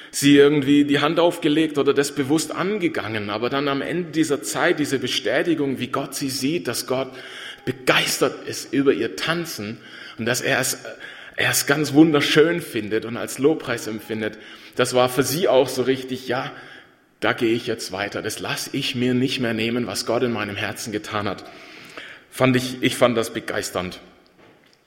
sie 0.10 0.38
irgendwie 0.38 0.86
die 0.86 1.02
Hand 1.02 1.20
aufgelegt 1.20 1.78
oder 1.78 1.94
das 1.94 2.16
bewusst 2.16 2.52
angegangen. 2.52 3.30
Aber 3.30 3.52
dann 3.52 3.68
am 3.68 3.84
Ende 3.84 4.10
dieser 4.10 4.42
Zeit 4.42 4.80
diese 4.80 4.98
Bestätigung, 4.98 5.78
wie 5.78 5.90
Gott 5.90 6.16
sie 6.16 6.32
sieht, 6.32 6.68
dass 6.68 6.88
Gott 6.88 7.12
begeistert 7.64 8.48
ist 8.48 8.74
über 8.74 8.92
ihr 8.92 9.16
Tanzen 9.16 9.78
und 10.18 10.26
dass 10.26 10.42
er 10.42 10.60
es, 10.60 10.80
er 11.36 11.52
es 11.52 11.68
ganz 11.68 11.94
wunderschön 11.94 12.60
findet 12.60 13.06
und 13.06 13.18
als 13.18 13.38
Lobpreis 13.38 13.86
empfindet. 13.86 14.40
Das 14.76 14.96
war 14.96 15.10
für 15.10 15.22
sie 15.22 15.48
auch 15.48 15.70
so 15.70 15.84
richtig, 15.84 16.28
ja, 16.28 16.52
da 17.20 17.34
gehe 17.34 17.54
ich 17.54 17.68
jetzt 17.68 17.92
weiter. 17.92 18.22
Das 18.22 18.40
lasse 18.40 18.70
ich 18.74 18.96
mir 18.96 19.14
nicht 19.14 19.40
mehr 19.40 19.54
nehmen, 19.54 19.88
was 19.88 20.06
Gott 20.06 20.24
in 20.24 20.32
meinem 20.32 20.56
Herzen 20.56 20.92
getan 20.92 21.28
hat. 21.28 21.44
Fand 22.30 22.56
ich, 22.56 22.82
ich 22.82 22.96
fand 22.96 23.18
das 23.18 23.34
begeisternd. 23.34 24.00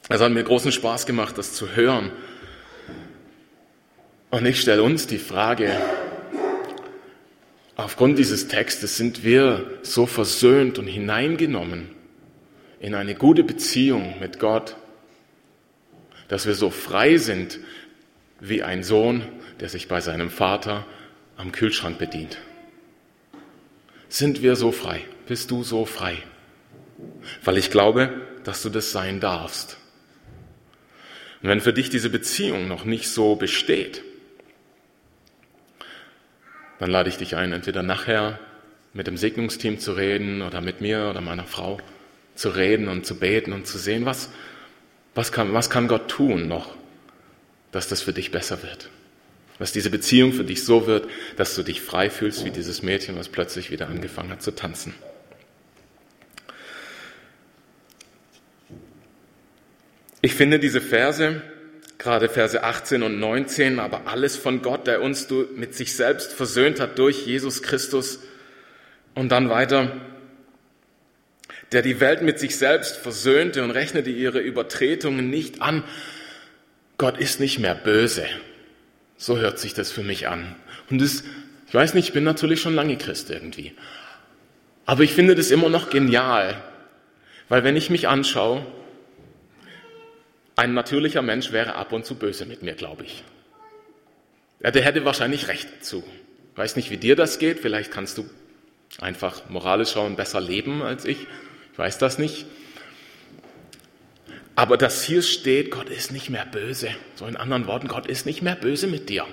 Es 0.09 0.21
hat 0.21 0.33
mir 0.33 0.45
großen 0.45 0.73
Spaß 0.73 1.07
gemacht, 1.07 1.39
das 1.39 1.55
zu 1.55 1.75
hören. 1.75 2.13
Und 4.31 4.47
ich 4.47 4.61
stelle 4.61 4.83
uns 4.83 5.09
die 5.09 5.19
Frage, 5.19 5.77
aufgrund 7.75 8.19
dieses 8.19 8.47
Textes 8.47 8.97
sind 8.97 9.25
wir 9.25 9.79
so 9.83 10.07
versöhnt 10.07 10.79
und 10.79 10.87
hineingenommen 10.87 11.91
in 12.79 12.95
eine 12.95 13.17
gute 13.17 13.43
Beziehung 13.43 14.21
mit 14.21 14.39
Gott, 14.39 14.77
dass 16.29 16.47
wir 16.47 16.55
so 16.55 16.71
frei 16.71 17.17
sind 17.17 17.59
wie 18.39 18.63
ein 18.63 18.85
Sohn, 18.85 19.25
der 19.59 19.69
sich 19.69 19.89
bei 19.89 20.01
seinem 20.01 20.31
Vater 20.31 20.87
am 21.41 21.53
Kühlschrank 21.53 21.99
bedient. 21.99 22.39
Sind 24.09 24.43
wir 24.43 24.57
so 24.57 24.73
frei? 24.73 25.05
Bist 25.27 25.51
du 25.51 25.63
so 25.63 25.87
frei? 25.87 26.19
Weil 27.45 27.57
ich 27.57 27.71
glaube, 27.71 28.27
dass 28.45 28.63
du 28.63 28.69
das 28.69 28.93
sein 28.93 29.21
darfst. 29.21 29.79
Und 31.43 31.49
wenn 31.49 31.61
für 31.61 31.73
dich 31.73 31.89
diese 31.89 32.11
Beziehung 32.11 32.69
noch 32.69 32.85
nicht 32.85 33.09
so 33.09 33.37
besteht, 33.37 34.03
dann 36.79 36.91
lade 36.91 37.09
ich 37.09 37.17
dich 37.17 37.37
ein, 37.37 37.53
entweder 37.53 37.83
nachher 37.83 38.39
mit 38.93 39.07
dem 39.07 39.17
Segnungsteam 39.17 39.79
zu 39.79 39.93
reden 39.93 40.43
oder 40.43 40.61
mit 40.61 40.81
mir 40.81 41.09
oder 41.09 41.21
meiner 41.21 41.45
Frau 41.45 41.79
zu 42.35 42.51
reden 42.51 42.89
und 42.89 43.07
zu 43.07 43.19
beten 43.19 43.53
und 43.53 43.67
zu 43.67 43.79
sehen, 43.79 44.05
was, 44.05 44.31
was, 45.15 45.31
kann, 45.31 45.53
was 45.53 45.71
kann 45.71 45.89
Gott 45.89 46.09
tun 46.09 46.49
noch, 46.49 46.75
dass 47.71 47.89
das 47.89 48.03
für 48.03 48.13
dich 48.13 48.31
besser 48.31 48.63
wird. 48.63 48.91
Dass 49.61 49.73
diese 49.73 49.91
Beziehung 49.91 50.33
für 50.33 50.43
dich 50.43 50.65
so 50.65 50.89
wird, 50.89 51.09
dass 51.37 51.55
du 51.55 51.63
dich 51.63 51.83
frei 51.83 52.11
fühlst 52.11 52.45
wie 52.47 52.51
dieses 52.51 52.83
Mädchen, 52.83 53.17
was 53.17 53.29
plötzlich 53.29 53.71
wieder 53.71 53.89
angefangen 53.89 54.31
hat 54.31 54.43
zu 54.43 54.51
tanzen. 54.51 54.95
Ich 60.23 60.35
finde 60.35 60.59
diese 60.59 60.81
Verse, 60.81 61.43
gerade 61.99 62.31
Verse 62.31 62.63
18 62.63 63.03
und 63.03 63.21
19, 63.21 63.79
aber 63.79 64.07
alles 64.07 64.37
von 64.37 64.63
Gott, 64.63 64.87
der 64.87 65.03
uns 65.03 65.29
mit 65.55 65.75
sich 65.75 65.95
selbst 65.95 66.33
versöhnt 66.33 66.81
hat 66.81 66.99
durch 66.99 67.27
Jesus 67.27 67.63
Christus. 67.63 68.21
Und 69.15 69.31
dann 69.31 69.51
weiter, 69.51 70.01
der 71.73 71.83
die 71.83 72.01
Welt 72.01 72.23
mit 72.23 72.39
sich 72.39 72.57
selbst 72.57 72.97
versöhnte 72.97 73.63
und 73.63 73.73
rechnete 73.73 74.09
ihre 74.09 74.41
Übertretungen 74.41 75.29
nicht 75.29 75.61
an. 75.61 75.85
Gott 76.97 77.19
ist 77.19 77.41
nicht 77.41 77.59
mehr 77.59 77.75
böse. 77.75 78.27
So 79.21 79.37
hört 79.37 79.59
sich 79.59 79.75
das 79.75 79.93
für 79.93 80.03
mich 80.03 80.29
an. 80.29 80.57
Und 80.89 81.03
das, 81.03 81.25
ich 81.69 81.75
weiß 81.75 81.93
nicht, 81.93 82.09
ich 82.09 82.15
bin 82.15 82.25
natürlich 82.25 82.63
schon 82.63 82.75
lange 82.75 82.97
Christ 82.97 83.29
irgendwie. 83.29 83.75
Aber 84.87 85.03
ich 85.03 85.13
finde 85.13 85.35
das 85.35 85.51
immer 85.51 85.69
noch 85.69 85.91
genial. 85.91 86.59
Weil 87.51 87.63
wenn 87.63 87.77
ich 87.77 87.91
mich 87.91 88.09
anschaue, 88.09 88.65
ein 90.57 90.73
natürlicher 90.73 91.21
Mensch 91.21 91.53
wäre 91.53 91.75
ab 91.75 91.93
und 91.93 92.07
zu 92.07 92.15
böse 92.15 92.47
mit 92.47 92.63
mir, 92.63 92.73
glaube 92.73 93.05
ich. 93.05 93.23
Ja, 94.63 94.71
der 94.71 94.83
hätte 94.83 95.05
wahrscheinlich 95.05 95.49
recht 95.49 95.69
dazu. 95.79 96.03
Weiß 96.57 96.77
nicht, 96.77 96.91
wie 96.91 96.97
dir 96.97 97.15
das 97.15 97.39
geht. 97.39 97.61
Vielleicht 97.61 97.91
kannst 97.91 98.17
du 98.17 98.25
einfach 99.01 99.51
moralisch 99.51 99.93
schauen, 99.93 100.17
besser 100.17 100.41
leben 100.41 100.81
als 100.81 101.05
ich. 101.05 101.19
Ich 101.75 101.79
weiß 101.79 101.99
das 101.99 102.19
nicht. 102.19 102.47
Aber 104.57 104.77
dass 104.77 105.03
hier 105.03 105.23
steht, 105.23 105.71
Gott 105.71 105.89
ist 105.89 106.13
nicht 106.13 106.31
mehr 106.31 106.45
böse. 106.45 106.89
So 107.15 107.27
in 107.27 107.37
anderen 107.37 107.67
Worten, 107.67 107.89
Gott 107.89 108.07
ist 108.07 108.27
nicht 108.27 108.43
mehr 108.43 108.57
böse 108.57 108.87
mit 108.87 109.09
dir. 109.09 109.25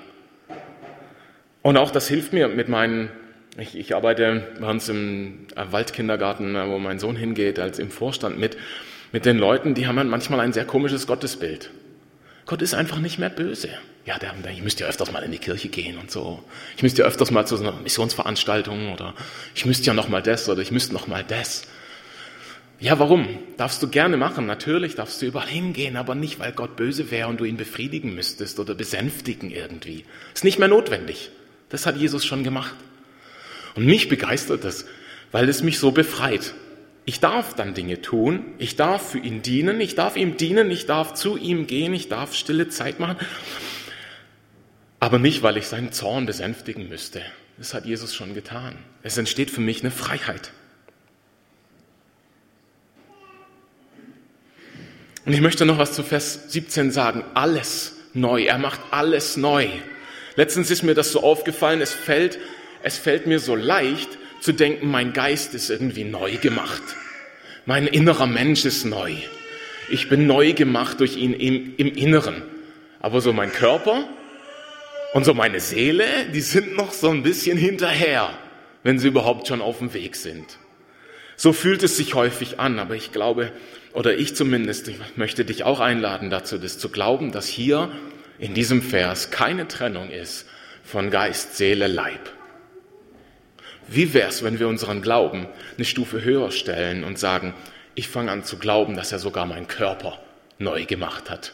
Und 1.61 1.77
auch 1.77 1.91
das 1.91 2.07
hilft 2.07 2.33
mir 2.33 2.47
mit 2.47 2.69
meinen, 2.69 3.09
ich, 3.57 3.77
ich 3.77 3.95
arbeite 3.95 4.47
bei 4.59 4.69
uns 4.69 4.87
im 4.87 5.47
Waldkindergarten, 5.55 6.53
wo 6.69 6.79
mein 6.79 6.99
Sohn 6.99 7.15
hingeht, 7.15 7.59
als 7.59 7.79
im 7.79 7.91
Vorstand 7.91 8.39
mit, 8.39 8.57
mit 9.11 9.25
den 9.25 9.37
Leuten, 9.37 9.73
die 9.73 9.87
haben 9.87 10.07
manchmal 10.07 10.39
ein 10.39 10.53
sehr 10.53 10.65
komisches 10.65 11.07
Gottesbild. 11.07 11.71
Gott 12.45 12.61
ist 12.61 12.73
einfach 12.73 12.99
nicht 12.99 13.19
mehr 13.19 13.29
böse. 13.29 13.69
Ja, 14.05 14.17
der, 14.17 14.33
ich 14.49 14.63
müsste 14.63 14.85
ja 14.85 14.89
öfters 14.89 15.11
mal 15.11 15.21
in 15.23 15.33
die 15.33 15.37
Kirche 15.37 15.67
gehen 15.67 15.97
und 15.97 16.09
so. 16.09 16.41
Ich 16.77 16.83
müsste 16.83 17.01
ja 17.01 17.07
öfters 17.07 17.29
mal 17.29 17.45
zu 17.45 17.57
so 17.57 17.63
einer 17.63 17.73
Missionsveranstaltung 17.81 18.93
oder 18.93 19.13
ich 19.53 19.65
müsste 19.65 19.87
ja 19.87 19.93
noch 19.93 20.07
mal 20.07 20.21
das 20.21 20.47
oder 20.47 20.61
ich 20.61 20.71
müsste 20.71 20.93
noch 20.93 21.07
mal 21.07 21.25
das. 21.27 21.67
Ja, 22.79 22.99
warum? 22.99 23.27
Darfst 23.57 23.81
du 23.81 23.87
gerne 23.87 24.17
machen. 24.17 24.45
Natürlich 24.45 24.95
darfst 24.95 25.21
du 25.21 25.25
überall 25.25 25.47
hingehen, 25.47 25.95
aber 25.95 26.13
nicht, 26.13 26.39
weil 26.39 26.51
Gott 26.51 26.75
böse 26.75 27.09
wäre 27.09 27.27
und 27.27 27.39
du 27.39 27.45
ihn 27.45 27.57
befriedigen 27.57 28.13
müsstest 28.13 28.59
oder 28.59 28.75
besänftigen 28.75 29.49
irgendwie. 29.49 30.05
Ist 30.33 30.43
nicht 30.43 30.59
mehr 30.59 30.67
notwendig. 30.67 31.31
Das 31.69 31.85
hat 31.85 31.97
Jesus 31.97 32.23
schon 32.23 32.43
gemacht. 32.43 32.75
Und 33.75 33.85
mich 33.85 34.09
begeistert 34.09 34.63
das, 34.63 34.85
weil 35.31 35.49
es 35.49 35.63
mich 35.63 35.79
so 35.79 35.91
befreit. 35.91 36.53
Ich 37.05 37.19
darf 37.19 37.53
dann 37.53 37.73
Dinge 37.73 38.01
tun, 38.01 38.45
ich 38.57 38.75
darf 38.75 39.11
für 39.11 39.19
ihn 39.19 39.41
dienen, 39.41 39.79
ich 39.79 39.95
darf 39.95 40.17
ihm 40.17 40.35
dienen, 40.35 40.69
ich 40.69 40.85
darf 40.85 41.13
zu 41.13 41.37
ihm 41.37 41.65
gehen, 41.65 41.93
ich 41.93 42.09
darf 42.09 42.35
stille 42.35 42.67
Zeit 42.67 42.99
machen, 42.99 43.15
aber 44.99 45.17
nicht, 45.17 45.41
weil 45.41 45.55
ich 45.57 45.67
seinen 45.67 45.93
Zorn 45.93 46.25
besänftigen 46.25 46.89
müsste. 46.89 47.21
Das 47.57 47.73
hat 47.73 47.85
Jesus 47.85 48.13
schon 48.13 48.33
getan. 48.33 48.75
Es 49.03 49.17
entsteht 49.17 49.51
für 49.51 49.61
mich 49.61 49.81
eine 49.81 49.91
Freiheit. 49.91 50.51
Und 55.27 55.33
ich 55.33 55.41
möchte 55.41 55.65
noch 55.65 55.77
was 55.77 55.91
zu 55.91 56.03
Vers 56.03 56.53
17 56.53 56.89
sagen. 56.89 57.21
Alles 57.33 57.97
neu. 58.13 58.45
Er 58.45 58.57
macht 58.57 58.79
alles 58.91 59.35
neu. 59.35 59.67
Letztens 60.37 60.71
ist 60.71 60.83
mir 60.83 60.93
das 60.93 61.11
so 61.11 61.21
aufgefallen, 61.21 61.81
es 61.81 61.93
fällt, 61.93 62.39
es 62.81 62.97
fällt 62.97 63.27
mir 63.27 63.39
so 63.39 63.53
leicht 63.53 64.07
zu 64.39 64.53
denken, 64.53 64.89
mein 64.89 65.11
Geist 65.11 65.53
ist 65.53 65.69
irgendwie 65.69 66.05
neu 66.05 66.37
gemacht. 66.37 66.81
Mein 67.65 67.87
innerer 67.87 68.25
Mensch 68.25 68.63
ist 68.63 68.85
neu. 68.85 69.15
Ich 69.89 70.07
bin 70.07 70.27
neu 70.27 70.53
gemacht 70.53 71.01
durch 71.01 71.17
ihn 71.17 71.33
im, 71.33 71.73
im 71.75 71.87
Inneren. 71.87 72.41
Aber 73.01 73.19
so 73.19 73.33
mein 73.33 73.51
Körper 73.51 74.07
und 75.11 75.25
so 75.25 75.33
meine 75.33 75.59
Seele, 75.59 76.05
die 76.33 76.39
sind 76.39 76.77
noch 76.77 76.93
so 76.93 77.09
ein 77.09 77.23
bisschen 77.23 77.57
hinterher, 77.57 78.29
wenn 78.81 78.97
sie 78.97 79.09
überhaupt 79.09 79.49
schon 79.49 79.61
auf 79.61 79.79
dem 79.79 79.93
Weg 79.93 80.15
sind. 80.15 80.57
So 81.35 81.51
fühlt 81.51 81.83
es 81.83 81.97
sich 81.97 82.13
häufig 82.13 82.61
an, 82.61 82.79
aber 82.79 82.95
ich 82.95 83.11
glaube, 83.11 83.51
oder 83.97 84.15
ich 84.15 84.35
zumindest, 84.35 84.87
ich 84.89 84.97
möchte 85.15 85.43
dich 85.43 85.63
auch 85.63 85.79
einladen 85.79 86.29
dazu, 86.29 86.59
das 86.59 86.77
zu 86.77 86.89
glauben, 86.89 87.31
dass 87.31 87.47
hier 87.47 87.89
in 88.37 88.53
diesem 88.53 88.83
Vers 88.83 89.31
keine 89.31 89.67
Trennung 89.67 90.11
ist 90.11 90.47
von 90.83 91.09
Geist, 91.09 91.57
Seele, 91.57 91.87
Leib. 91.87 92.31
Wie 93.87 94.13
wär's, 94.13 94.43
wenn 94.43 94.59
wir 94.59 94.67
unseren 94.67 95.01
Glauben 95.01 95.47
eine 95.77 95.85
Stufe 95.85 96.23
höher 96.23 96.51
stellen 96.51 97.03
und 97.03 97.17
sagen, 97.17 97.55
ich 97.95 98.07
fange 98.07 98.29
an 98.29 98.43
zu 98.43 98.59
glauben, 98.59 98.95
dass 98.95 99.11
er 99.11 99.17
sogar 99.17 99.47
meinen 99.47 99.67
Körper 99.67 100.19
neu 100.59 100.85
gemacht 100.85 101.31
hat, 101.31 101.53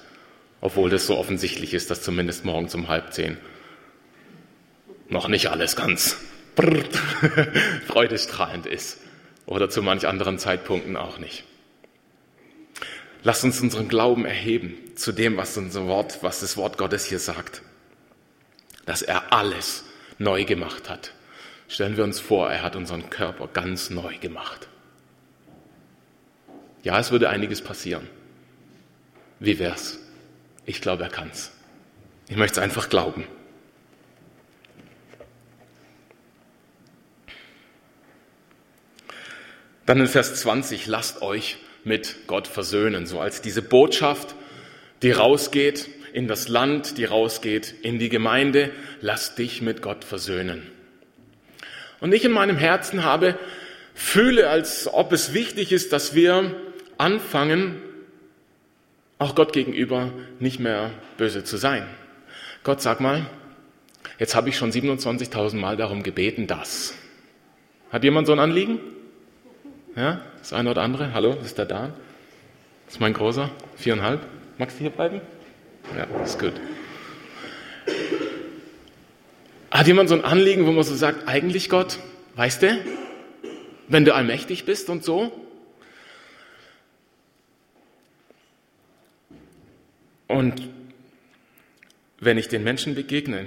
obwohl 0.60 0.90
das 0.90 1.08
so 1.08 1.18
offensichtlich 1.18 1.74
ist, 1.74 1.92
dass 1.92 2.02
zumindest 2.02 2.44
morgens 2.44 2.76
um 2.76 2.90
halb 2.90 3.14
zehn 3.14 3.38
noch 5.08 5.30
nicht 5.30 5.48
alles 5.48 5.78
ganz 5.78 6.18
freudestrahlend 7.88 8.66
ist 8.66 9.00
oder 9.46 9.70
zu 9.70 9.82
manch 9.82 10.08
anderen 10.08 10.38
Zeitpunkten 10.38 10.98
auch 10.98 11.20
nicht. 11.20 11.46
Lass 13.24 13.44
uns 13.44 13.62
unseren 13.62 13.88
Glauben 13.88 14.26
erheben 14.26 14.76
zu 14.96 15.14
dem, 15.14 15.38
was 15.38 15.58
unser 15.58 15.88
Wort, 15.88 16.22
was 16.22 16.42
das 16.42 16.58
Wort 16.58 16.78
Gottes 16.78 17.06
hier 17.06 17.20
sagt. 17.20 17.62
Dass 18.86 19.02
er 19.02 19.32
alles 19.32 19.86
neu 20.18 20.44
gemacht 20.44 20.90
hat. 20.90 21.14
Stellen 21.70 21.96
wir 21.96 22.04
uns 22.04 22.20
vor, 22.20 22.52
er 22.52 22.62
hat 22.62 22.76
unseren 22.76 23.10
Körper 23.10 23.48
ganz 23.48 23.90
neu 23.90 24.18
gemacht. 24.18 24.68
Ja, 26.84 27.00
es 27.00 27.12
würde 27.12 27.30
einiges 27.30 27.62
passieren. 27.62 28.10
Wie 29.40 29.58
wär's? 29.58 30.00
Ich 30.66 30.82
glaube, 30.82 31.04
er 31.04 31.10
kann's. 31.10 31.52
Ich 32.28 32.36
möchte 32.36 32.60
es 32.60 32.64
einfach 32.64 32.90
glauben. 32.90 33.26
Dann 39.86 40.00
in 40.00 40.08
Vers 40.08 40.36
20, 40.36 40.88
lasst 40.88 41.22
euch 41.22 41.58
mit 41.84 42.28
Gott 42.28 42.48
versöhnen, 42.48 43.06
so 43.06 43.20
als 43.20 43.42
diese 43.42 43.62
Botschaft, 43.62 44.36
die 45.02 45.12
rausgeht 45.12 45.90
in 46.14 46.28
das 46.28 46.48
Land, 46.48 46.98
die 46.98 47.06
rausgeht 47.06 47.74
in 47.82 48.00
die 48.00 48.10
Gemeinde, 48.10 48.72
lass 49.02 49.36
dich 49.36 49.62
mit 49.62 49.82
Gott 49.82 50.04
versöhnen. 50.04 50.64
Und 52.00 52.14
ich 52.14 52.26
in 52.26 52.32
meinem 52.32 52.58
Herzen 52.58 53.04
habe, 53.04 53.38
fühle, 53.94 54.50
als 54.50 54.92
ob 54.92 55.12
es 55.12 55.34
wichtig 55.34 55.72
ist, 55.72 55.94
dass 55.94 56.16
wir 56.16 56.56
anfangen, 56.98 57.82
auch 59.20 59.36
Gott 59.36 59.54
gegenüber 59.54 60.12
nicht 60.40 60.60
mehr 60.60 60.92
böse 61.18 61.44
zu 61.44 61.58
sein. 61.58 61.86
Gott, 62.64 62.82
sag 62.82 63.00
mal, 63.00 63.26
jetzt 64.20 64.36
habe 64.36 64.50
ich 64.50 64.58
schon 64.58 64.72
27.000 64.72 65.56
Mal 65.56 65.78
darum 65.78 66.04
gebeten, 66.04 66.48
dass. 66.48 66.94
Hat 67.92 68.04
jemand 68.04 68.28
so 68.28 68.34
ein 68.34 68.40
Anliegen? 68.40 68.80
Ja, 69.96 70.22
das 70.40 70.54
eine 70.54 70.72
oder 70.72 70.82
andere. 70.82 71.14
Hallo, 71.14 71.38
ist 71.44 71.58
der 71.60 71.66
Dan. 71.66 71.94
Das 72.86 72.96
ist 72.96 73.00
mein 73.00 73.14
großer. 73.14 73.52
Viereinhalb. 73.76 74.26
Magst 74.58 74.78
du 74.78 74.82
hier 74.82 74.90
bleiben? 74.90 75.22
Ja, 75.96 76.06
ist 76.24 76.40
gut. 76.40 76.54
Hat 79.70 79.88
jemand 79.88 80.10
so 80.10 80.16
ein 80.16 80.24
Anliegen, 80.24 80.66
wo 80.66 80.72
man 80.72 80.84
so 80.84 80.96
sagt, 80.96 81.28
eigentlich 81.28 81.70
Gott, 81.70 82.00
weißt 82.36 82.64
du, 82.64 82.80
wenn 83.88 84.06
du 84.06 84.16
allmächtig 84.16 84.66
bist 84.66 84.90
und 84.90 85.04
so? 85.04 85.32
Und 90.28 90.70
wenn 92.20 92.40
ich 92.40 92.48
den 92.48 92.64
Menschen 92.64 92.96
begegne, 92.96 93.46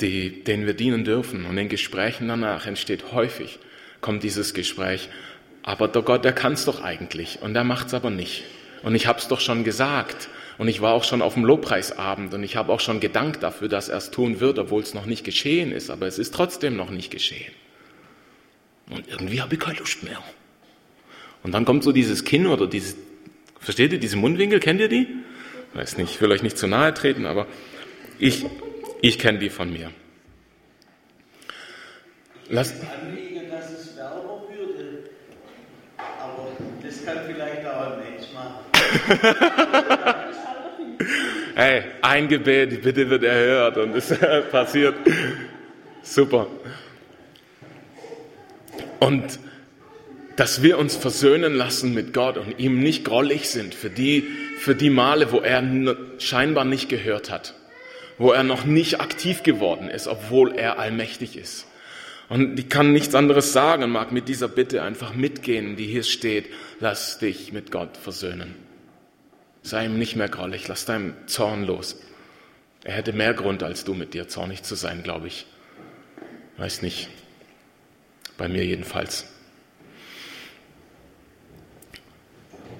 die, 0.00 0.44
denen 0.44 0.66
wir 0.66 0.74
dienen 0.74 1.04
dürfen 1.04 1.46
und 1.46 1.56
in 1.56 1.70
Gesprächen 1.70 2.28
danach 2.28 2.66
entsteht 2.66 3.12
häufig, 3.12 3.58
kommt 4.04 4.22
dieses 4.22 4.52
Gespräch, 4.52 5.08
aber 5.62 5.88
der 5.88 6.02
Gott, 6.02 6.26
der 6.26 6.34
kann 6.34 6.52
es 6.52 6.66
doch 6.66 6.82
eigentlich 6.82 7.38
und 7.40 7.56
er 7.56 7.64
macht 7.64 7.86
es 7.86 7.94
aber 7.94 8.10
nicht. 8.10 8.44
Und 8.82 8.94
ich 8.94 9.06
habe 9.06 9.18
es 9.18 9.28
doch 9.28 9.40
schon 9.40 9.64
gesagt 9.64 10.28
und 10.58 10.68
ich 10.68 10.82
war 10.82 10.92
auch 10.92 11.04
schon 11.04 11.22
auf 11.22 11.32
dem 11.32 11.44
Lobpreisabend 11.46 12.34
und 12.34 12.42
ich 12.42 12.54
habe 12.56 12.70
auch 12.70 12.80
schon 12.80 13.00
gedankt 13.00 13.42
dafür, 13.42 13.68
dass 13.68 13.88
er 13.88 13.96
es 13.96 14.10
tun 14.10 14.40
wird, 14.40 14.58
obwohl 14.58 14.82
es 14.82 14.92
noch 14.92 15.06
nicht 15.06 15.24
geschehen 15.24 15.72
ist, 15.72 15.88
aber 15.88 16.06
es 16.06 16.18
ist 16.18 16.34
trotzdem 16.34 16.76
noch 16.76 16.90
nicht 16.90 17.10
geschehen. 17.10 17.50
Und 18.90 19.08
irgendwie 19.08 19.40
habe 19.40 19.54
ich 19.54 19.60
keine 19.60 19.78
Lust 19.78 20.02
mehr. 20.02 20.22
Und 21.42 21.52
dann 21.52 21.64
kommt 21.64 21.82
so 21.82 21.90
dieses 21.90 22.24
Kinn 22.26 22.46
oder 22.46 22.66
dieses, 22.66 22.96
versteht 23.58 23.94
ihr, 23.94 23.98
diese 23.98 24.18
Mundwinkel, 24.18 24.60
kennt 24.60 24.80
ihr 24.80 24.88
die? 24.88 25.06
Weiß 25.72 25.96
nicht, 25.96 26.10
ich 26.10 26.20
will 26.20 26.30
euch 26.30 26.42
nicht 26.42 26.58
zu 26.58 26.66
nahe 26.66 26.92
treten, 26.92 27.24
aber 27.24 27.46
ich, 28.18 28.44
ich 29.00 29.18
kenne 29.18 29.38
die 29.38 29.48
von 29.48 29.72
mir. 29.72 29.90
Lasst 32.50 32.76
anliegen, 32.82 33.50
dass 33.50 33.70
es 33.70 33.96
wärmer 33.96 34.42
würde, 34.54 35.10
aber 35.96 36.48
das 36.82 37.04
kann 37.04 37.18
vielleicht 37.26 37.66
auch 37.66 37.92
ein 37.92 37.98
Mensch 38.00 38.32
machen. 38.34 38.64
hey, 41.54 41.84
ein 42.02 42.28
Gebet, 42.28 42.82
bitte 42.82 43.08
wird 43.10 43.24
erhört 43.24 43.78
und 43.78 43.94
es 43.94 44.14
passiert. 44.50 44.94
Super. 46.02 46.46
Und 49.00 49.38
dass 50.36 50.62
wir 50.62 50.78
uns 50.78 50.96
versöhnen 50.96 51.54
lassen 51.54 51.94
mit 51.94 52.12
Gott 52.12 52.38
und 52.38 52.58
ihm 52.58 52.80
nicht 52.80 53.04
grollig 53.04 53.48
sind 53.48 53.74
für 53.74 53.90
die, 53.90 54.24
für 54.58 54.74
die 54.74 54.90
Male, 54.90 55.30
wo 55.30 55.40
er 55.40 55.62
scheinbar 56.18 56.64
nicht 56.64 56.88
gehört 56.88 57.30
hat, 57.30 57.54
wo 58.18 58.32
er 58.32 58.42
noch 58.42 58.64
nicht 58.64 59.00
aktiv 59.00 59.42
geworden 59.42 59.88
ist, 59.88 60.08
obwohl 60.08 60.54
er 60.54 60.78
allmächtig 60.78 61.36
ist. 61.36 61.66
Und 62.28 62.58
ich 62.58 62.68
kann 62.68 62.92
nichts 62.92 63.14
anderes 63.14 63.52
sagen 63.52 63.90
mag 63.90 64.10
mit 64.10 64.28
dieser 64.28 64.48
Bitte 64.48 64.82
einfach 64.82 65.14
mitgehen, 65.14 65.76
die 65.76 65.86
hier 65.86 66.02
steht, 66.02 66.46
lass 66.80 67.18
dich 67.18 67.52
mit 67.52 67.70
Gott 67.70 67.96
versöhnen. 67.96 68.63
Sei 69.64 69.86
ihm 69.86 69.98
nicht 69.98 70.14
mehr 70.14 70.28
grollig, 70.28 70.68
lass 70.68 70.84
deinem 70.84 71.14
Zorn 71.26 71.64
los. 71.64 71.98
Er 72.84 72.92
hätte 72.92 73.14
mehr 73.14 73.32
Grund 73.32 73.62
als 73.62 73.82
du 73.84 73.94
mit 73.94 74.12
dir 74.12 74.28
zornig 74.28 74.62
zu 74.62 74.74
sein, 74.74 75.02
glaube 75.02 75.26
ich. 75.26 75.46
Weiß 76.58 76.82
nicht. 76.82 77.08
Bei 78.36 78.46
mir 78.46 78.62
jedenfalls. 78.62 79.26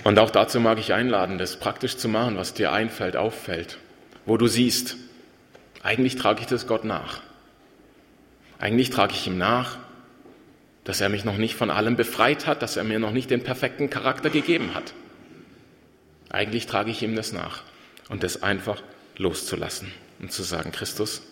Und 0.05 0.19
auch 0.19 0.29
dazu 0.29 0.61
mag 0.61 0.79
ich 0.79 0.93
einladen, 0.93 1.39
das 1.39 1.59
praktisch 1.59 1.97
zu 1.97 2.07
machen, 2.07 2.37
was 2.37 2.53
dir 2.53 2.71
einfällt, 2.71 3.17
auffällt, 3.17 3.79
wo 4.27 4.37
du 4.37 4.47
siehst, 4.47 4.99
eigentlich 5.83 6.17
trage 6.17 6.43
ich 6.43 6.47
das 6.47 6.67
Gott 6.67 6.85
nach. 6.85 7.23
Eigentlich 8.59 8.91
trage 8.91 9.15
ich 9.15 9.27
ihm 9.27 9.39
nach, 9.39 9.79
dass 10.85 11.01
er 11.01 11.09
mich 11.09 11.25
noch 11.25 11.39
nicht 11.39 11.55
von 11.55 11.71
allem 11.71 11.97
befreit 11.97 12.47
hat, 12.47 12.61
dass 12.61 12.77
er 12.77 12.85
mir 12.85 12.99
noch 12.99 13.13
nicht 13.13 13.31
den 13.31 13.43
perfekten 13.43 13.89
Charakter 13.89 14.29
gegeben 14.29 14.75
hat. 14.75 14.93
Eigentlich 16.35 16.67
trage 16.67 16.91
ich 16.91 17.01
ihm 17.03 17.15
das 17.15 17.33
nach 17.33 17.63
und 18.09 18.25
das 18.25 18.43
einfach 18.43 18.83
loszulassen 19.17 19.93
und 20.19 20.33
zu 20.33 20.43
sagen, 20.43 20.73
Christus, 20.73 21.23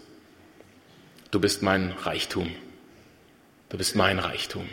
du 1.32 1.40
bist 1.40 1.60
mein 1.60 1.90
Reichtum. 1.90 2.48
Du 3.68 3.78
bist 3.78 3.96
mein 3.96 4.20
Reichtum. 4.20 4.68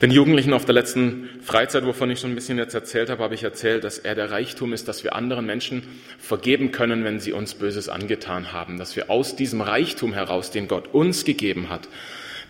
Den 0.00 0.12
Jugendlichen 0.12 0.52
auf 0.52 0.64
der 0.64 0.74
letzten 0.74 1.28
Freizeit, 1.42 1.84
wovon 1.84 2.10
ich 2.10 2.20
schon 2.20 2.30
ein 2.30 2.36
bisschen 2.36 2.58
jetzt 2.58 2.74
erzählt 2.74 3.10
habe, 3.10 3.24
habe 3.24 3.34
ich 3.34 3.42
erzählt, 3.42 3.82
dass 3.82 3.98
er 3.98 4.14
der 4.14 4.30
Reichtum 4.30 4.72
ist, 4.72 4.86
dass 4.86 5.02
wir 5.02 5.16
anderen 5.16 5.46
Menschen 5.46 5.82
vergeben 6.20 6.70
können, 6.70 7.02
wenn 7.02 7.18
sie 7.18 7.32
uns 7.32 7.54
Böses 7.54 7.88
angetan 7.88 8.52
haben, 8.52 8.78
dass 8.78 8.94
wir 8.94 9.10
aus 9.10 9.34
diesem 9.34 9.62
Reichtum 9.62 10.14
heraus, 10.14 10.52
den 10.52 10.68
Gott 10.68 10.94
uns 10.94 11.24
gegeben 11.24 11.70
hat, 11.70 11.88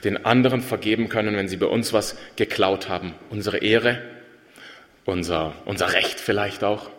den 0.04 0.26
anderen 0.26 0.61
vergeben 0.61 1.09
können, 1.09 1.35
wenn 1.35 1.48
sie 1.48 1.56
bei 1.56 1.66
uns 1.66 1.94
was 1.94 2.16
geklaut 2.37 2.90
haben. 2.90 3.14
Unsere 3.30 3.59
Ehre, 3.59 4.19
unser, 5.11 5.55
unser 5.64 5.92
Recht 5.92 6.20
vielleicht 6.20 6.64
auch. 6.64 6.90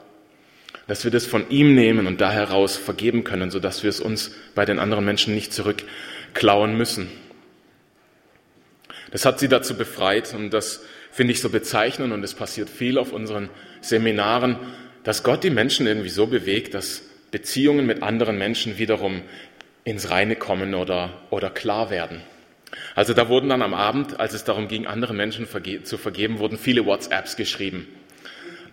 Dass 0.88 1.04
wir 1.04 1.12
das 1.12 1.26
von 1.26 1.50
ihm 1.50 1.74
nehmen 1.74 2.06
und 2.06 2.21
da 2.21 2.32
heraus 2.32 2.76
vergeben 2.76 3.24
können, 3.24 3.50
sodass 3.50 3.84
wir 3.84 3.89
es 3.89 4.00
uns 4.00 4.32
bei 4.56 4.65
den 4.65 4.80
anderen 4.80 5.06
Menschen 5.06 5.34
nicht 5.34 5.54
zurückklauen 5.54 6.78
müssen. 6.78 7.10
Das 9.12 9.26
hat 9.26 9.39
sie 9.39 9.47
dazu 9.47 9.76
befreit 9.76 10.34
und 10.34 10.52
das 10.52 10.84
finde 11.12 11.34
ich 11.34 11.41
so 11.41 11.50
bezeichnend 11.50 12.13
und 12.13 12.24
es 12.24 12.34
passiert 12.34 12.69
viel 12.69 12.97
auf 12.97 13.12
unseren 13.12 13.50
Seminaren, 13.82 14.58
dass 15.04 15.24
Gott 15.24 15.43
die 15.43 15.50
Menschen 15.50 15.88
irgendwie 15.88 16.10
so 16.10 16.28
bewegt, 16.28 16.74
dass 16.74 17.04
Beziehungen 17.32 17.86
mit 17.86 18.04
anderen 18.04 18.38
Menschen 18.38 18.78
wiederum 18.78 19.21
ins 19.84 20.10
Reine 20.10 20.36
kommen 20.36 20.74
oder, 20.76 21.21
oder 21.30 21.50
klar 21.50 21.89
werden. 21.89 22.21
Also 22.95 23.13
da 23.13 23.28
wurden 23.28 23.50
dann 23.50 23.62
am 23.62 23.74
Abend, 23.74 24.19
als 24.19 24.34
es 24.34 24.43
darum 24.43 24.67
ging, 24.67 24.88
anderen 24.88 25.17
Menschen 25.17 25.45
verge 25.45 25.84
zu 25.84 25.97
vergeben, 25.97 26.39
wurden 26.39 26.58
viele 26.58 26.86
WhatsApps 26.86 27.36
geschrieben 27.36 27.88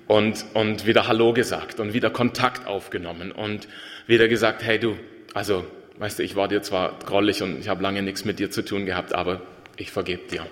und, 0.09 0.45
und 0.55 0.87
wieder 0.87 1.07
Hallo 1.07 1.33
gesagt 1.33 1.79
und 1.79 1.93
wieder 1.93 2.11
Kontakt 2.11 2.67
aufgenommen 2.67 3.31
und 3.31 3.69
wieder 4.07 4.27
gesagt, 4.27 4.63
hey 4.63 4.81
du, 4.81 4.97
also 5.35 5.65
weißt 5.99 6.19
du, 6.19 6.23
ich 6.23 6.35
war 6.35 6.49
dir 6.49 6.63
zwar 6.63 6.99
grollig 7.05 7.43
und 7.43 7.61
ich 7.61 7.69
habe 7.69 7.83
lange 7.83 8.03
nichts 8.03 8.25
mit 8.25 8.39
dir 8.39 8.51
zu 8.51 8.65
tun 8.65 8.87
gehabt, 8.87 9.15
aber 9.15 9.43
ich 9.77 9.93
vergebe 9.93 10.23
dir. 10.29 10.47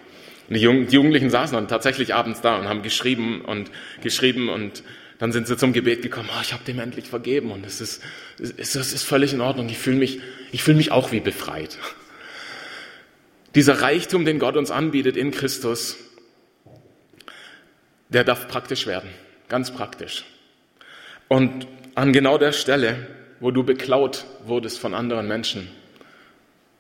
Und 0.49 0.55
die, 0.55 0.61
Jugendlichen 0.61 1.31
saßen 1.31 1.57
dann 1.57 1.69
tatsächlich 1.69 2.14
abends 2.14 2.42
da 2.42 2.59
und 2.59 2.69
haben 2.69 2.83
geschrieben 2.83 3.40
und 3.40 3.71
geschrieben 4.03 4.49
und 4.49 4.85
dann 5.19 5.33
sind 5.33 5.47
sie 5.47 5.57
zum 5.57 5.73
Gebet 5.73 6.03
gekommen, 6.03 6.29
oh, 6.37 6.40
ich 6.42 6.53
habe 6.53 6.62
dem 6.64 6.79
endlich 6.79 7.07
vergeben 7.07 7.51
und 7.51 7.64
es 7.64 7.81
ist, 7.81 8.03
es 8.38 8.77
ist 8.77 9.03
völlig 9.03 9.33
in 9.33 9.40
Ordnung. 9.40 9.69
Ich 9.71 9.79
fühle 9.79 9.97
mich, 9.97 10.21
ich 10.53 10.62
fühle 10.62 10.77
mich 10.77 10.92
auch 10.92 11.11
wie 11.11 11.21
befreit. 11.21 11.79
Dieser 13.55 13.81
Reichtum, 13.81 14.27
den 14.27 14.38
Gott 14.38 14.59
uns 14.59 14.71
anbietet 14.71 15.16
in 15.16 15.31
Christus, 15.31 15.97
der 18.11 18.23
darf 18.23 18.49
praktisch 18.49 18.87
werden, 18.87 19.09
ganz 19.48 19.70
praktisch. 19.70 20.24
Und 21.28 21.66
an 21.94 22.12
genau 22.12 22.38
der 22.38 22.52
Stelle, 22.52 23.06
wo 23.40 23.50
du 23.50 23.62
beklaut 23.62 24.24
wurdest 24.44 24.78
von 24.78 24.94
anderen 24.94 25.26
Menschen, 25.26 25.68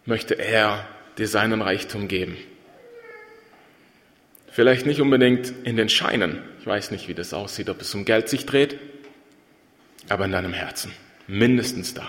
möchte 0.04 0.34
er 0.34 0.86
dir 1.18 1.28
seinen 1.28 1.62
Reichtum 1.62 2.08
geben. 2.08 2.36
Vielleicht 4.50 4.86
nicht 4.86 5.00
unbedingt 5.00 5.52
in 5.64 5.76
den 5.76 5.88
Scheinen. 5.88 6.42
Ich 6.60 6.66
weiß 6.66 6.90
nicht, 6.90 7.08
wie 7.08 7.14
das 7.14 7.34
aussieht, 7.34 7.68
ob 7.68 7.80
es 7.80 7.94
um 7.94 8.04
Geld 8.04 8.28
sich 8.28 8.46
dreht, 8.46 8.78
aber 10.08 10.24
in 10.24 10.32
deinem 10.32 10.52
Herzen. 10.52 10.92
Mindestens 11.26 11.92
da. 11.92 12.06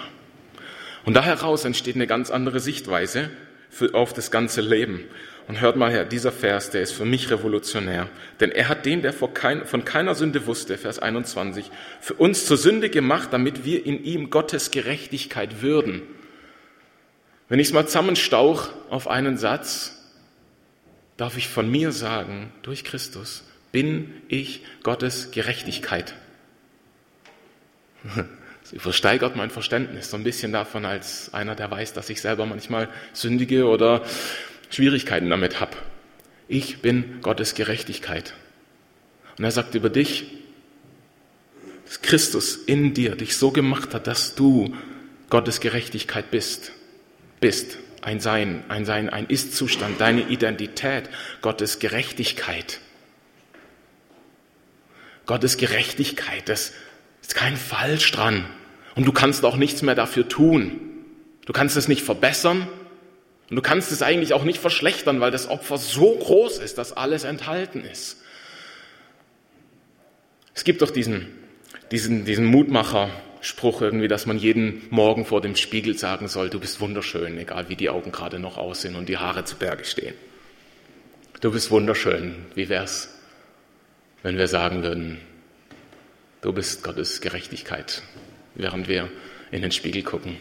Und 1.04 1.13
da 1.13 1.24
heraus 1.24 1.65
entsteht 1.65 1.96
eine 1.96 2.08
ganz 2.08 2.30
andere 2.30 2.60
Sichtweise 2.60 3.30
auf 3.93 4.13
das 4.13 4.32
ganze 4.32 4.62
Leben. 4.62 5.06
Und 5.48 5.62
hört 5.62 5.78
mal 5.78 5.90
her, 5.90 6.04
dieser 6.04 6.34
Vers, 6.34 6.72
der 6.72 6.82
ist 6.82 6.92
für 6.92 7.06
mich 7.06 7.32
revolutionär. 7.32 8.10
Denn 8.42 8.52
er 8.52 8.68
hat 8.68 8.86
den, 8.86 9.02
der 9.02 9.14
von 9.14 9.34
keiner 9.34 10.14
Sünde 10.14 10.46
wusste, 10.46 10.78
Vers 10.78 11.00
21, 11.00 11.72
für 12.02 12.16
uns 12.16 12.46
zur 12.46 12.58
Sünde 12.58 12.90
gemacht, 12.90 13.30
damit 13.32 13.64
wir 13.64 13.86
in 13.86 14.04
ihm 14.04 14.30
Gottes 14.30 14.72
Gerechtigkeit 14.72 15.62
würden. 15.62 16.02
Wenn 17.48 17.60
ich 17.60 17.68
es 17.68 17.74
mal 17.74 17.86
zusammenstauch 17.86 18.70
auf 18.90 19.08
einen 19.08 19.38
Satz, 19.38 19.94
darf 21.16 21.38
ich 21.38 21.48
von 21.48 21.72
mir 21.72 21.94
sagen, 21.94 22.52
durch 22.62 22.84
Christus 22.84 23.46
bin 23.72 24.14
ich 24.28 24.64
Gottes 24.84 25.32
Gerechtigkeit. 25.32 26.14
Das 28.64 28.74
übersteigert 28.74 29.38
mein 29.38 29.50
Verständnis 29.50 30.12
so 30.12 30.18
ein 30.18 30.26
bisschen 30.26 30.52
davon 30.52 30.84
als 30.84 31.34
einer, 31.34 31.56
der 31.56 31.72
weiß, 31.72 31.94
dass 31.94 32.10
ich 32.10 32.20
selber 32.20 32.46
manchmal 32.46 32.90
sündige 33.14 33.66
oder 33.66 34.04
Schwierigkeiten 34.70 35.30
damit 35.30 35.60
habe. 35.60 35.78
Ich 36.48 36.82
bin 36.82 37.22
Gottes 37.22 37.56
Gerechtigkeit. 37.56 38.34
Und 39.38 39.44
er 39.44 39.52
sagt 39.52 39.76
über 39.76 39.90
dich, 39.90 40.26
dass 41.86 42.02
Christus 42.02 42.56
in 42.56 42.94
dir 42.94 43.16
dich 43.16 43.38
so 43.38 43.52
gemacht 43.52 43.94
hat, 43.94 44.08
dass 44.08 44.36
du 44.36 44.76
Gottes 45.30 45.60
Gerechtigkeit 45.60 46.32
bist 46.32 46.72
bist, 47.40 47.78
ein 48.02 48.20
Sein, 48.20 48.64
ein 48.68 48.86
Sein, 48.86 49.10
ein 49.10 49.28
Ist-Zustand, 49.28 50.00
deine 50.00 50.28
Identität, 50.30 51.10
Gottes 51.42 51.80
Gerechtigkeit. 51.80 52.80
Gottes 55.26 55.58
Gerechtigkeit, 55.58 56.48
das 56.48 56.74
ist 57.22 57.36
kein 57.36 57.58
Falsch 57.58 58.12
dran. 58.12 58.46
Und 58.96 59.06
du 59.06 59.12
kannst 59.12 59.44
auch 59.44 59.58
nichts 59.58 59.82
mehr 59.82 59.96
dafür 59.96 60.28
tun. 60.28 60.80
Du 61.46 61.54
kannst 61.54 61.78
es 61.78 61.88
nicht 61.88 62.02
verbessern 62.02 62.68
und 63.50 63.56
du 63.56 63.62
kannst 63.62 63.92
es 63.92 64.02
eigentlich 64.02 64.34
auch 64.34 64.44
nicht 64.44 64.60
verschlechtern, 64.60 65.20
weil 65.20 65.32
das 65.32 65.50
Opfer 65.50 65.78
so 65.78 66.16
groß 66.16 66.60
ist, 66.60 66.78
dass 66.78 66.94
alles 66.96 67.24
enthalten 67.24 67.84
ist. 67.84 68.22
Es 70.54 70.64
gibt 70.64 70.82
doch 70.82 70.92
diesen 70.92 71.28
diesen, 71.92 72.26
diesen 72.26 72.46
Mutmacher-Spruch 72.46 73.82
irgendwie, 73.82 74.08
dass 74.08 74.26
man 74.26 74.38
jeden 74.38 74.84
Morgen 74.90 75.26
vor 75.26 75.42
dem 75.42 75.56
Spiegel 75.56 75.98
sagen 75.98 76.28
soll, 76.28 76.50
du 76.50 76.60
bist 76.60 76.80
wunderschön, 76.82 77.38
egal 77.38 77.70
wie 77.70 77.76
die 77.76 77.90
Augen 77.90 78.12
gerade 78.12 78.40
noch 78.40 78.58
aussehen 78.58 78.96
und 78.96 79.10
die 79.10 79.18
Haare 79.18 79.46
zu 79.46 79.56
Berge 79.58 79.86
stehen. 79.86 80.16
Du 81.42 81.52
bist 81.52 81.72
wunderschön. 81.72 82.36
Wie 82.56 82.68
wär's, 82.68 83.14
wenn 84.24 84.38
wir 84.38 84.48
sagen 84.48 84.84
würden, 84.84 85.20
du 86.42 86.52
bist 86.52 86.84
Gottes 86.84 87.22
Gerechtigkeit, 87.22 88.02
während 88.56 88.88
wir 88.88 89.10
in 89.52 89.62
den 89.62 89.72
Spiegel 89.72 90.04
gucken. 90.04 90.38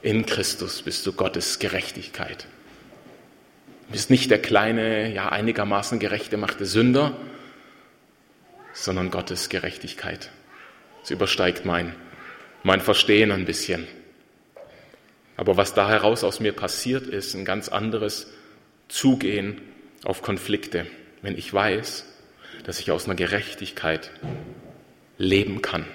In 0.00 0.26
Christus 0.26 0.82
bist 0.82 1.04
du 1.06 1.12
Gottes 1.12 1.58
Gerechtigkeit. 1.58 2.46
Du 3.88 3.92
bist 3.92 4.10
nicht 4.10 4.30
der 4.30 4.40
kleine, 4.40 5.12
ja 5.12 5.30
einigermaßen 5.30 5.98
gerecht 5.98 6.30
gemachte 6.30 6.66
Sünder, 6.66 7.16
sondern 8.72 9.10
Gottes 9.10 9.48
Gerechtigkeit. 9.48 10.30
Es 11.02 11.10
übersteigt 11.10 11.64
mein, 11.64 11.96
mein 12.62 12.80
Verstehen 12.80 13.32
ein 13.32 13.44
bisschen. 13.44 13.88
Aber 15.36 15.56
was 15.56 15.74
da 15.74 15.88
heraus 15.88 16.22
aus 16.22 16.38
mir 16.38 16.52
passiert, 16.52 17.06
ist 17.08 17.34
ein 17.34 17.44
ganz 17.44 17.68
anderes 17.68 18.28
Zugehen 18.88 19.60
auf 20.04 20.22
Konflikte, 20.22 20.86
wenn 21.22 21.36
ich 21.36 21.52
weiß, 21.52 22.04
dass 22.62 22.78
ich 22.78 22.92
aus 22.92 23.06
einer 23.06 23.16
Gerechtigkeit 23.16 24.12
leben 25.16 25.60
kann. 25.60 25.86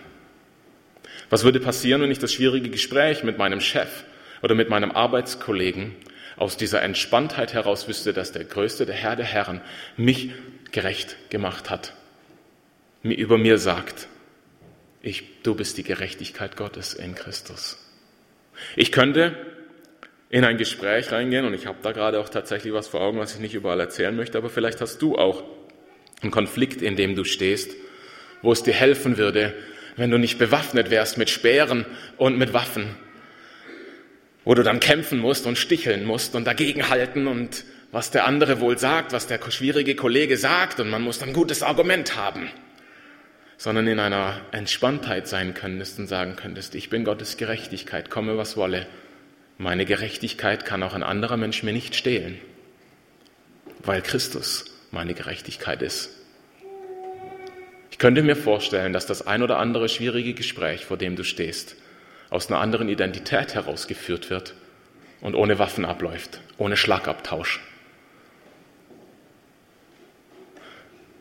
Was 1.34 1.44
würde 1.44 1.60
passieren, 1.60 2.04
wenn 2.04 2.12
ich 2.12 2.20
das 2.20 2.32
schwierige 2.32 2.70
Gespräch 2.70 3.24
mit 3.24 3.40
meinem 3.40 3.60
Chef 3.60 4.04
oder 4.44 4.54
mit 4.54 4.70
meinem 4.70 4.92
Arbeitskollegen 4.92 5.96
aus 6.38 6.58
dieser 6.58 6.84
Entspanntheit 6.84 7.54
heraus 7.54 7.88
wüsste, 7.88 8.14
dass 8.14 8.32
der 8.32 8.44
Größte, 8.44 8.86
der 8.86 8.94
Herr 8.94 9.16
der 9.16 9.26
Herren, 9.26 9.60
mich 9.98 10.30
gerecht 10.72 11.32
gemacht 11.32 11.72
hat, 11.72 11.96
mir 13.02 13.18
über 13.18 13.40
mir 13.40 13.58
sagt, 13.58 14.10
ich, 15.02 15.24
du 15.42 15.56
bist 15.56 15.80
die 15.80 15.84
Gerechtigkeit 15.84 16.56
Gottes 16.56 16.94
in 16.94 17.16
Christus. 17.16 17.84
Ich 18.76 18.92
könnte 18.92 19.36
in 20.30 20.46
ein 20.46 20.60
Gespräch 20.60 21.12
reingehen 21.12 21.46
und 21.46 21.56
ich 21.56 21.66
habe 21.66 21.80
da 21.82 21.94
gerade 21.94 22.20
auch 22.20 22.30
tatsächlich 22.30 22.74
was 22.74 22.88
vor 22.88 23.02
Augen, 23.02 23.18
was 23.18 23.34
ich 23.34 23.42
nicht 23.42 23.56
überall 23.56 23.80
erzählen 23.80 24.16
möchte, 24.16 24.38
aber 24.38 24.52
vielleicht 24.52 24.82
hast 24.82 25.02
du 25.02 25.18
auch 25.18 25.44
einen 26.22 26.30
Konflikt, 26.30 26.84
in 26.84 26.96
dem 26.96 27.16
du 27.16 27.24
stehst, 27.24 27.76
wo 28.44 28.52
es 28.52 28.62
dir 28.62 28.76
helfen 28.76 29.18
würde, 29.18 29.56
wenn 29.96 30.12
du 30.12 30.18
nicht 30.18 30.38
bewaffnet 30.38 30.90
wärst 30.90 31.18
mit 31.18 31.30
Speeren 31.30 31.86
und 32.18 32.38
mit 32.38 32.54
Waffen, 32.54 32.96
wo 34.44 34.54
du 34.54 34.64
dann 34.64 34.80
kämpfen 34.80 35.20
musst 35.20 35.46
und 35.46 35.58
sticheln 35.58 36.06
musst 36.06 36.36
und 36.36 36.46
dagegenhalten 36.46 37.28
und 37.28 37.64
was 37.92 38.10
der 38.10 38.26
andere 38.26 38.60
wohl 38.60 38.78
sagt, 38.78 39.14
was 39.14 39.28
der 39.28 39.40
schwierige 39.52 39.96
Kollege 39.96 40.36
sagt 40.38 40.80
und 40.80 40.90
man 40.90 41.04
muss 41.04 41.20
dann 41.20 41.30
ein 41.30 41.34
gutes 41.36 41.62
Argument 41.62 42.16
haben, 42.16 42.50
sondern 43.58 43.88
in 43.88 44.00
einer 44.00 44.42
Entspanntheit 44.52 45.28
sein 45.28 45.54
könntest 45.54 46.00
und 46.00 46.08
sagen 46.08 46.36
könntest, 46.36 46.74
ich 46.74 46.90
bin 46.90 47.04
Gottes 47.04 47.38
Gerechtigkeit, 47.38 48.10
komme 48.10 48.36
was 48.38 48.58
wolle. 48.58 48.88
Meine 49.60 49.86
Gerechtigkeit 49.86 50.66
kann 50.66 50.82
auch 50.82 50.96
ein 50.96 51.04
anderer 51.04 51.38
Mensch 51.38 51.62
mir 51.62 51.72
nicht 51.72 51.96
stehlen, 51.96 52.40
weil 53.84 54.02
Christus 54.02 54.66
meine 54.90 55.14
Gerechtigkeit 55.14 55.84
ist. 55.84 56.23
Ich 57.94 58.00
könnte 58.00 58.24
mir 58.24 58.36
vorstellen, 58.36 58.92
dass 58.92 59.06
das 59.06 59.28
ein 59.28 59.44
oder 59.44 59.60
andere 59.60 59.88
schwierige 59.88 60.34
Gespräch, 60.34 60.84
vor 60.84 60.98
dem 60.98 61.16
du 61.16 61.24
stehst, 61.24 61.76
aus 62.32 62.50
einer 62.50 62.60
anderen 62.60 62.90
Identität 62.90 63.54
herausgeführt 63.54 64.32
wird 64.32 64.56
und 65.22 65.36
ohne 65.36 65.60
Waffen 65.60 65.86
abläuft, 65.86 66.42
ohne 66.58 66.76
Schlagabtausch. 66.76 67.62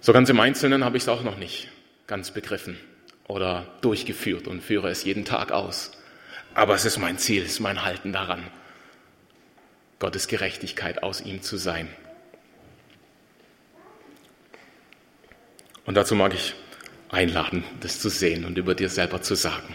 So 0.00 0.14
ganz 0.14 0.30
im 0.30 0.40
Einzelnen 0.40 0.82
habe 0.82 0.96
ich 0.96 1.02
es 1.02 1.11
auch 1.11 1.22
noch 1.22 1.37
nicht 1.37 1.68
ganz 2.06 2.30
begriffen 2.30 2.78
oder 3.28 3.66
durchgeführt 3.82 4.48
und 4.48 4.62
führe 4.62 4.88
es 4.88 5.04
jeden 5.04 5.26
Tag 5.26 5.52
aus. 5.52 5.92
Aber 6.54 6.74
es 6.74 6.87
ist 6.87 6.96
mein 6.96 7.18
Ziel, 7.18 7.42
es 7.42 7.52
ist 7.52 7.61
mein 7.61 7.85
Halten 7.85 8.14
daran, 8.14 8.44
Gottes 9.98 10.26
Gerechtigkeit 10.26 11.02
aus 11.02 11.20
ihm 11.20 11.42
zu 11.42 11.58
sein. 11.58 11.90
Und 15.85 15.96
dazu 15.96 16.14
mag 16.14 16.32
ich 16.32 16.54
einladen, 17.12 17.62
das 17.81 18.01
zu 18.01 18.09
sehen 18.09 18.44
und 18.44 18.59
über 18.59 18.75
dir 18.75 18.88
selber 18.88 19.22
zu 19.22 19.37
sagen. 19.37 19.75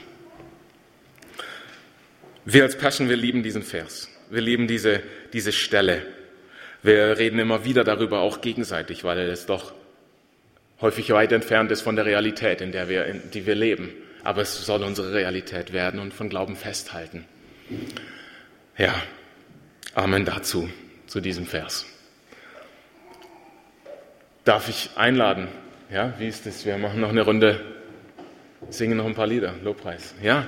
Wir 2.44 2.64
als 2.64 2.78
Passion, 2.78 3.08
wir 3.08 3.16
lieben 3.16 3.44
diesen 3.44 3.64
Vers. 3.64 4.10
Wir 4.30 4.42
lieben 4.42 4.68
diese, 4.68 5.02
diese 5.34 5.52
Stelle. 5.52 6.06
Wir 6.84 7.18
reden 7.18 7.40
immer 7.40 7.64
wieder 7.64 7.84
darüber, 7.84 8.20
auch 8.20 8.42
gegenseitig, 8.42 9.04
weil 9.04 9.20
es 9.20 9.46
doch 9.46 9.74
häufig 10.82 11.10
weit 11.12 11.32
entfernt 11.32 11.72
ist 11.72 11.82
von 11.82 11.96
der 11.96 12.06
Realität, 12.06 12.62
in 12.62 12.72
der 12.72 12.90
wir, 12.90 13.06
in 13.06 13.32
die 13.32 13.46
wir 13.46 13.56
leben. 13.56 13.90
Aber 14.24 14.42
es 14.42 14.66
soll 14.66 14.84
unsere 14.84 15.14
Realität 15.14 15.74
werden 15.74 16.00
und 16.00 16.14
von 16.14 16.30
Glauben 16.30 16.56
festhalten. 16.56 17.26
Ja, 18.78 18.96
Amen 19.94 20.26
dazu, 20.26 20.70
zu 21.08 21.22
diesem 21.22 21.46
Vers. 21.46 21.86
Darf 24.44 24.70
ich 24.70 24.92
einladen, 24.96 25.48
ja, 25.92 26.14
wie 26.18 26.28
ist 26.28 26.46
es? 26.46 26.66
Wir 26.66 26.78
machen 26.78 27.02
noch 27.02 27.10
eine 27.10 27.22
Runde, 27.22 27.62
singen 28.70 28.98
noch 28.98 29.06
ein 29.06 29.16
paar 29.16 29.28
Lieder, 29.28 29.54
Lobpreis. 29.64 30.14
Ja? 30.22 30.46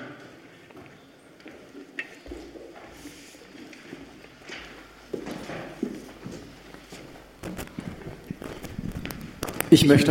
Ich 9.72 9.86
möchte 9.86 10.08